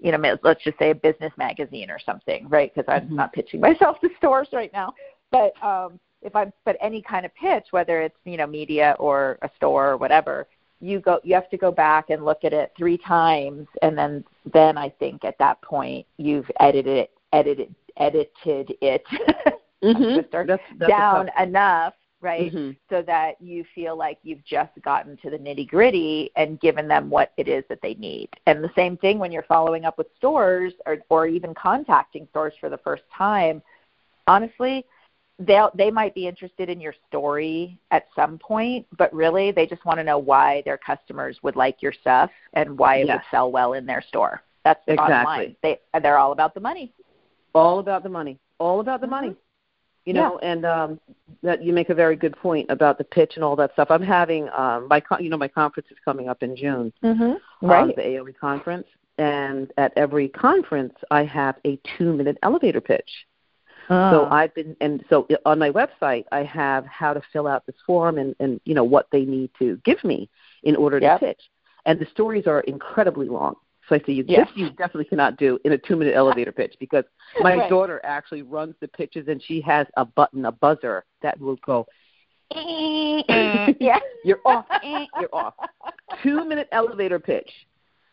you 0.00 0.12
know, 0.12 0.36
let's 0.42 0.62
just 0.62 0.78
say 0.78 0.90
a 0.90 0.94
business 0.94 1.32
magazine 1.38 1.90
or 1.90 1.98
something, 1.98 2.46
right? 2.48 2.74
Because 2.74 2.86
I'm 2.92 3.08
Mhm. 3.08 3.12
not 3.12 3.32
pitching 3.32 3.60
myself 3.68 3.98
to 4.00 4.10
stores 4.18 4.48
right 4.52 4.72
now. 4.72 4.92
But 5.30 5.52
um 5.64 5.98
if 6.20 6.36
I'm 6.36 6.52
but 6.66 6.76
any 6.80 7.00
kind 7.00 7.24
of 7.24 7.34
pitch, 7.34 7.66
whether 7.70 8.00
it's, 8.02 8.18
you 8.24 8.36
know, 8.36 8.46
media 8.46 8.94
or 8.98 9.38
a 9.42 9.50
store 9.56 9.90
or 9.90 9.96
whatever, 9.96 10.46
you 10.80 11.00
go 11.00 11.18
you 11.24 11.34
have 11.34 11.48
to 11.48 11.56
go 11.56 11.70
back 11.70 12.10
and 12.10 12.26
look 12.26 12.44
at 12.44 12.52
it 12.52 12.72
three 12.76 12.98
times 12.98 13.66
and 13.80 13.96
then 13.96 14.22
then 14.52 14.76
I 14.76 14.90
think 14.90 15.24
at 15.24 15.38
that 15.38 15.62
point 15.62 16.06
you've 16.18 16.50
edited 16.60 16.96
it 16.98 17.10
edited 17.32 17.74
edited 17.96 18.76
it 18.82 19.02
Mhm. 19.84 20.22
sister, 20.22 20.44
That's, 20.46 20.62
that's 20.78 20.88
down 20.88 21.30
enough, 21.38 21.94
right? 22.20 22.52
Mhm. 22.52 22.76
So 22.88 23.02
that 23.02 23.40
you 23.40 23.64
feel 23.74 23.96
like 23.96 24.18
you've 24.22 24.44
just 24.44 24.70
gotten 24.82 25.16
to 25.18 25.30
the 25.30 25.38
nitty 25.38 25.68
gritty 25.68 26.30
and 26.36 26.58
given 26.60 26.88
them 26.88 27.10
what 27.10 27.32
it 27.36 27.48
is 27.48 27.64
that 27.68 27.82
they 27.82 27.94
need. 27.94 28.28
And 28.46 28.64
the 28.64 28.72
same 28.74 28.96
thing 28.96 29.18
when 29.18 29.30
you're 29.30 29.42
following 29.42 29.84
up 29.84 29.98
with 29.98 30.06
stores 30.16 30.72
or, 30.86 30.98
or 31.10 31.26
even 31.26 31.54
contacting 31.54 32.26
stores 32.30 32.54
for 32.60 32.68
the 32.70 32.78
first 32.78 33.02
time. 33.12 33.62
Honestly, 34.26 34.86
they 35.38 35.60
they 35.74 35.90
might 35.90 36.14
be 36.14 36.26
interested 36.28 36.70
in 36.70 36.80
your 36.80 36.94
story 37.08 37.76
at 37.90 38.06
some 38.14 38.38
point, 38.38 38.86
but 38.96 39.12
really 39.12 39.50
they 39.50 39.66
just 39.66 39.84
want 39.84 39.98
to 39.98 40.04
know 40.04 40.16
why 40.18 40.62
their 40.64 40.78
customers 40.78 41.38
would 41.42 41.56
like 41.56 41.82
your 41.82 41.92
stuff 41.92 42.30
and 42.54 42.78
why 42.78 42.96
it 42.96 43.06
Yes. 43.06 43.16
would 43.16 43.30
sell 43.36 43.50
well 43.52 43.72
in 43.74 43.84
their 43.84 44.00
store. 44.00 44.42
That's 44.64 44.80
the 44.86 44.94
bottom 44.96 45.12
Exactly. 45.12 45.46
line. 45.46 45.56
They 45.92 46.00
they're 46.00 46.18
all 46.18 46.32
about 46.32 46.54
the 46.54 46.60
money. 46.60 46.92
all 47.54 47.78
about 47.80 48.02
the 48.02 48.08
money 48.08 48.38
all 48.58 48.80
about 48.80 49.00
the 49.00 49.06
Mhm. 49.06 49.10
money 49.10 49.36
you 50.04 50.12
know 50.12 50.38
and 50.38 50.64
um 50.66 51.00
that 51.42 51.62
you 51.62 51.72
make 51.72 51.88
a 51.90 51.94
very 51.94 52.16
good 52.16 52.36
point 52.36 52.66
about 52.70 52.98
the 52.98 53.04
pitch 53.04 53.32
and 53.36 53.44
all 53.44 53.56
that 53.56 53.72
stuff 53.72 53.88
i'm 53.90 54.02
having 54.02 54.48
um 54.50 54.86
my 54.88 55.00
con- 55.00 55.22
you 55.24 55.30
know 55.30 55.36
my 55.36 55.48
conference 55.48 55.88
is 55.90 55.96
coming 56.04 56.28
up 56.28 56.42
in 56.42 56.54
june 56.56 56.92
Mm-hmm. 57.02 57.66
um, 57.70 57.92
the 57.96 58.02
aoe 58.02 58.36
conference 58.38 58.86
and 59.18 59.72
at 59.78 59.92
every 59.96 60.28
conference 60.28 60.94
I 61.10 61.24
have 61.24 61.56
a 61.64 61.78
two 61.96 62.12
minute 62.12 62.36
elevator 62.42 62.80
pitch. 62.80 63.08
Oh. 63.90 64.10
So 64.10 64.24
I've 64.30 64.54
been, 64.54 64.76
and 64.80 65.04
so 65.10 65.28
on 65.44 65.58
my 65.58 65.70
website 65.70 66.24
I 66.32 66.42
have 66.42 66.84
how 66.86 67.12
to 67.14 67.22
fill 67.32 67.46
out 67.46 67.64
this 67.66 67.76
form 67.86 68.18
and, 68.18 68.34
and 68.40 68.60
you 68.64 68.74
know 68.74 68.82
what 68.84 69.06
they 69.12 69.24
need 69.24 69.50
to 69.60 69.78
give 69.84 70.02
me 70.02 70.28
in 70.64 70.74
order 70.74 70.98
Yep. 70.98 71.20
to 71.20 71.26
pitch. 71.26 71.42
And 71.86 71.98
the 72.00 72.06
stories 72.06 72.46
are 72.46 72.60
incredibly 72.60 73.28
long. 73.28 73.54
So 73.88 73.96
I 73.96 73.98
say, 74.00 74.12
you, 74.12 74.24
Yes. 74.26 74.48
this 74.48 74.56
you 74.56 74.70
definitely 74.70 75.04
cannot 75.06 75.36
do 75.36 75.58
in 75.64 75.72
a 75.72 75.78
two 75.78 75.96
minute 75.96 76.14
elevator 76.14 76.52
pitch 76.52 76.74
because 76.80 77.04
my 77.40 77.56
Right. 77.56 77.70
daughter 77.70 78.00
actually 78.04 78.42
runs 78.42 78.74
the 78.80 78.88
pitches 78.88 79.28
and 79.28 79.42
she 79.42 79.60
has 79.60 79.86
a 79.96 80.04
button, 80.04 80.46
a 80.46 80.52
buzzer 80.52 81.04
that 81.22 81.38
will 81.38 81.56
go, 81.56 81.86
yeah. 82.50 83.98
you're 84.24 84.40
off, 84.44 84.66
eh, 84.82 85.06
you're 85.20 85.34
off. 85.34 85.54
Two 86.22 86.44
minute 86.44 86.68
elevator 86.72 87.18
pitch. 87.18 87.50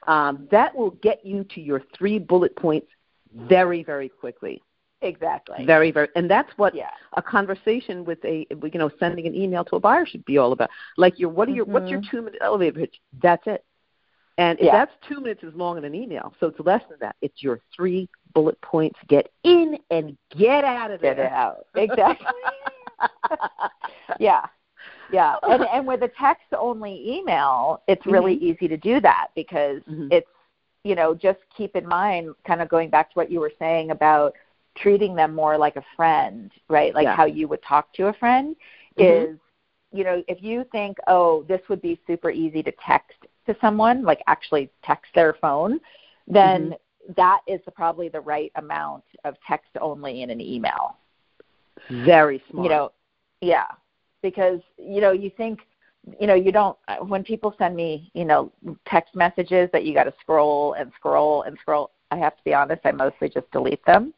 Um, 0.07 0.47
that 0.51 0.75
will 0.75 0.91
get 0.91 1.25
you 1.25 1.43
to 1.55 1.61
your 1.61 1.83
three 1.95 2.17
bullet 2.17 2.55
points 2.55 2.87
very, 3.35 3.83
very 3.83 4.09
quickly. 4.09 4.61
Exactly. 5.03 5.65
Very, 5.65 5.91
very, 5.91 6.09
and 6.15 6.29
that's 6.29 6.51
what 6.57 6.75
yeah. 6.75 6.89
a 7.17 7.21
conversation 7.21 8.05
with 8.05 8.23
a, 8.23 8.45
you 8.51 8.79
know, 8.79 8.91
sending 8.99 9.25
an 9.25 9.33
email 9.33 9.63
to 9.65 9.75
a 9.75 9.79
buyer 9.79 10.05
should 10.05 10.23
be 10.25 10.37
all 10.37 10.51
about. 10.51 10.69
Like 10.97 11.17
your, 11.19 11.29
what 11.29 11.47
are 11.49 11.51
your, 11.51 11.65
what's 11.65 11.89
your 11.89 12.01
two 12.11 12.21
minute 12.21 12.39
elevator 12.41 12.79
pitch? 12.79 12.95
That's 13.21 13.41
it. 13.47 13.63
And 14.37 14.57
if 14.59 14.65
Mm-hmm. 14.65 14.75
Yeah. 14.75 14.85
that's 14.85 14.91
two 15.07 15.19
minutes 15.21 15.43
is 15.43 15.53
long 15.55 15.77
in 15.77 15.83
an 15.85 15.93
email, 15.95 16.33
so 16.39 16.47
it's 16.47 16.59
less 16.59 16.81
than 16.89 16.97
that. 16.99 17.15
It's 17.21 17.41
your 17.43 17.59
three 17.75 18.07
bullet 18.33 18.59
points. 18.61 18.97
Get 19.07 19.29
in 19.43 19.77
and 19.89 20.17
get 20.37 20.63
out 20.63 20.91
of 20.91 21.01
there. 21.01 21.15
Get 21.15 21.31
out. 21.31 21.65
Exactly. 21.75 22.27
yeah. 24.19 24.45
Yeah. 25.11 25.35
And 25.43 25.63
and 25.63 25.85
with 25.87 26.01
a 26.03 26.07
text 26.19 26.45
only 26.57 27.17
email, 27.17 27.81
it's 27.87 28.05
really 28.05 28.35
Mhm. 28.37 28.41
easy 28.41 28.67
to 28.67 28.77
do 28.77 28.99
that 29.01 29.27
because 29.35 29.81
Mhm. 29.83 30.11
it's 30.11 30.27
you 30.83 30.95
know, 30.95 31.13
just 31.13 31.39
keep 31.55 31.75
in 31.75 31.87
mind 31.87 32.33
kind 32.43 32.61
of 32.61 32.67
going 32.67 32.89
back 32.89 33.09
to 33.11 33.13
what 33.13 33.29
you 33.31 33.39
were 33.39 33.51
saying 33.59 33.91
about 33.91 34.33
treating 34.75 35.13
them 35.15 35.35
more 35.35 35.55
like 35.57 35.75
a 35.75 35.83
friend, 35.95 36.51
right? 36.69 36.95
Like 36.95 37.03
Yeah. 37.05 37.15
how 37.15 37.25
you 37.25 37.47
would 37.47 37.61
talk 37.61 37.93
to 37.93 38.07
a 38.07 38.13
friend 38.13 38.55
Mhm. 38.97 39.33
is 39.33 39.39
you 39.93 40.03
know, 40.05 40.23
if 40.27 40.41
you 40.41 40.63
think, 40.71 40.97
"Oh, 41.07 41.43
this 41.43 41.61
would 41.67 41.81
be 41.81 41.99
super 42.07 42.29
easy 42.31 42.63
to 42.63 42.71
text 42.71 43.25
to 43.45 43.55
someone, 43.61 44.03
like 44.03 44.21
actually 44.27 44.69
text 44.83 45.11
their 45.15 45.33
phone," 45.41 45.79
then 46.27 46.71
mm-hmm. 46.71 47.13
that 47.15 47.41
is 47.47 47.59
probably 47.75 48.09
the 48.09 48.21
right 48.21 48.51
amount 48.55 49.03
of 49.23 49.35
text 49.47 49.69
only 49.79 50.21
in 50.21 50.29
an 50.29 50.41
email. 50.41 50.97
Very 51.89 52.43
smart. 52.49 52.63
you 52.63 52.69
know 52.69 52.91
yeah. 53.41 53.65
Because 54.21 54.59
you 54.77 55.01
know 55.01 55.11
you 55.11 55.31
think 55.35 55.59
you 56.19 56.27
know 56.27 56.35
you 56.35 56.51
don't 56.51 56.77
when 57.07 57.23
people 57.23 57.53
send 57.57 57.75
me 57.75 58.11
you 58.13 58.25
know 58.25 58.51
text 58.87 59.15
messages 59.15 59.69
that 59.73 59.83
you 59.83 59.93
got 59.93 60.05
to 60.05 60.13
scroll 60.19 60.73
and 60.73 60.91
scroll 60.95 61.43
and 61.43 61.55
scroll 61.61 61.91
i 62.09 62.17
have 62.17 62.35
to 62.35 62.43
be 62.43 62.55
honest 62.55 62.81
i 62.85 62.91
mostly 62.91 63.29
just 63.29 63.45
delete 63.51 63.85
them 63.85 64.11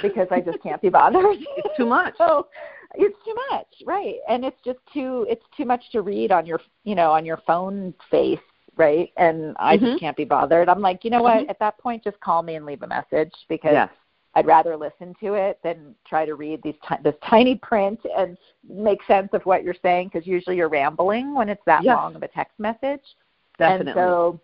because 0.00 0.26
i 0.30 0.40
just 0.40 0.58
can't 0.62 0.80
be 0.80 0.88
bothered. 0.88 1.24
It's 1.58 1.76
too 1.76 1.84
much. 1.84 2.14
so 2.18 2.46
it's 2.94 3.18
too 3.26 3.34
much 3.50 3.66
right. 3.84 4.16
And 4.28 4.44
it's 4.44 4.56
just 4.64 4.78
too 4.92 5.26
it's 5.28 5.44
too 5.56 5.66
much 5.66 5.82
to 5.92 6.00
read 6.00 6.32
on 6.32 6.46
your 6.46 6.60
you 6.84 6.94
know 6.94 7.10
on 7.10 7.26
your 7.26 7.40
phone 7.46 7.92
face 8.10 8.38
right 8.78 9.12
and 9.18 9.54
i 9.58 9.76
Mhm. 9.76 9.80
just 9.80 10.00
can't 10.00 10.16
be 10.16 10.24
bothered 10.24 10.68
i'm 10.70 10.80
like 10.80 11.04
you 11.04 11.10
know 11.10 11.20
what 11.22 11.44
Mhm. 11.44 11.50
at 11.50 11.58
that 11.58 11.76
point 11.78 12.02
just 12.02 12.18
call 12.20 12.42
me 12.42 12.54
and 12.54 12.64
leave 12.64 12.82
a 12.82 12.86
message 12.86 13.32
because 13.48 13.72
Yes. 13.74 13.90
I'd 14.34 14.46
rather 14.46 14.76
listen 14.76 15.14
to 15.20 15.34
it 15.34 15.58
than 15.64 15.96
try 16.06 16.24
to 16.24 16.36
read 16.36 16.62
these 16.62 16.76
ti- 16.86 17.02
this 17.02 17.16
tiny 17.24 17.56
print 17.56 17.98
and 18.16 18.38
make 18.68 19.02
sense 19.04 19.32
of 19.32 19.44
what 19.46 19.64
you're 19.64 19.74
saying 19.82 20.08
because 20.12 20.28
usually 20.28 20.56
you're 20.56 20.68
rambling 20.68 21.34
when 21.34 21.48
it's 21.48 21.64
that 21.64 21.82
Yes. 21.82 21.96
long 21.96 22.14
of 22.14 22.22
a 22.22 22.28
text 22.28 22.56
message. 22.60 23.16
Definitely. 23.58 24.00
And 24.00 24.08
so 24.08 24.40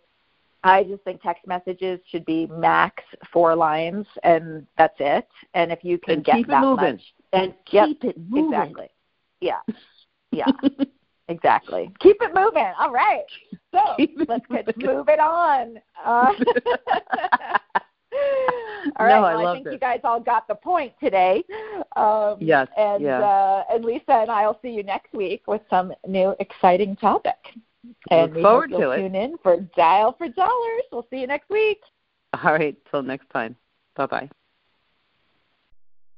I 0.64 0.83
just 0.85 1.05
think 1.05 1.23
text 1.23 1.47
messages 1.47 2.01
should 2.07 2.25
be 2.25 2.47
max 2.49 3.05
four 3.31 3.55
lines 3.55 4.07
and 4.25 4.66
that's 4.77 4.99
it. 4.99 5.29
And 5.53 5.70
if 5.70 5.85
you 5.85 5.99
can 5.99 6.14
And 6.14 6.25
get 6.25 6.37
keep 6.38 6.49
it 6.49 6.59
moving. 6.59 6.94
much, 6.94 7.14
and 7.33 7.55
Yep, 7.70 7.87
keep 7.87 8.05
it 8.05 8.16
moving. 8.29 8.53
exactly. 8.53 8.88
Yeah. 9.40 9.61
Yeah. 10.33 10.51
Exactly. 11.28 11.90
Keep 12.00 12.18
it 12.22 12.34
moving. 12.34 12.70
All 12.78 12.90
right. 12.92 13.24
So 13.72 13.80
let's 14.28 14.46
get 14.50 14.76
move 14.76 15.08
it 15.08 15.20
on. 15.20 15.78
Uh, 16.04 16.32
all 18.98 19.06
right. 19.06 19.20
No, 19.20 19.24
I 19.24 19.37
well, 19.37 19.46
I 19.48 19.54
think 19.54 19.66
it. 19.66 19.72
you 19.72 19.78
guys 19.78 20.00
all 20.04 20.20
got 20.20 20.46
the 20.48 20.54
point 20.54 20.92
today. 21.02 21.42
Um, 21.96 22.37
Yes, 22.40 22.68
And 22.76 23.02
yeah. 23.02 23.20
uh, 23.20 23.64
and 23.70 23.84
Lisa 23.84 24.12
and 24.12 24.30
I 24.30 24.46
will 24.46 24.58
see 24.62 24.70
you 24.70 24.82
next 24.82 25.12
week 25.12 25.42
with 25.46 25.62
some 25.70 25.92
new 26.06 26.34
exciting 26.40 26.96
topic. 26.96 27.34
And 28.10 28.28
Look 28.28 28.34
we 28.37 28.42
forward 28.42 28.70
hope 28.70 28.80
you'll 28.80 28.90
to 28.92 28.96
it. 28.96 29.02
tune 29.02 29.14
in 29.14 29.37
for 29.42 29.56
Dial 29.76 30.14
for 30.16 30.28
Dollars. 30.28 30.82
We'll 30.92 31.06
see 31.10 31.20
you 31.20 31.26
next 31.26 31.50
week. 31.50 31.80
All 32.42 32.52
right. 32.52 32.76
Till 32.90 33.02
next 33.02 33.28
time. 33.30 33.56
Bye 33.96 34.06
bye. 34.06 34.30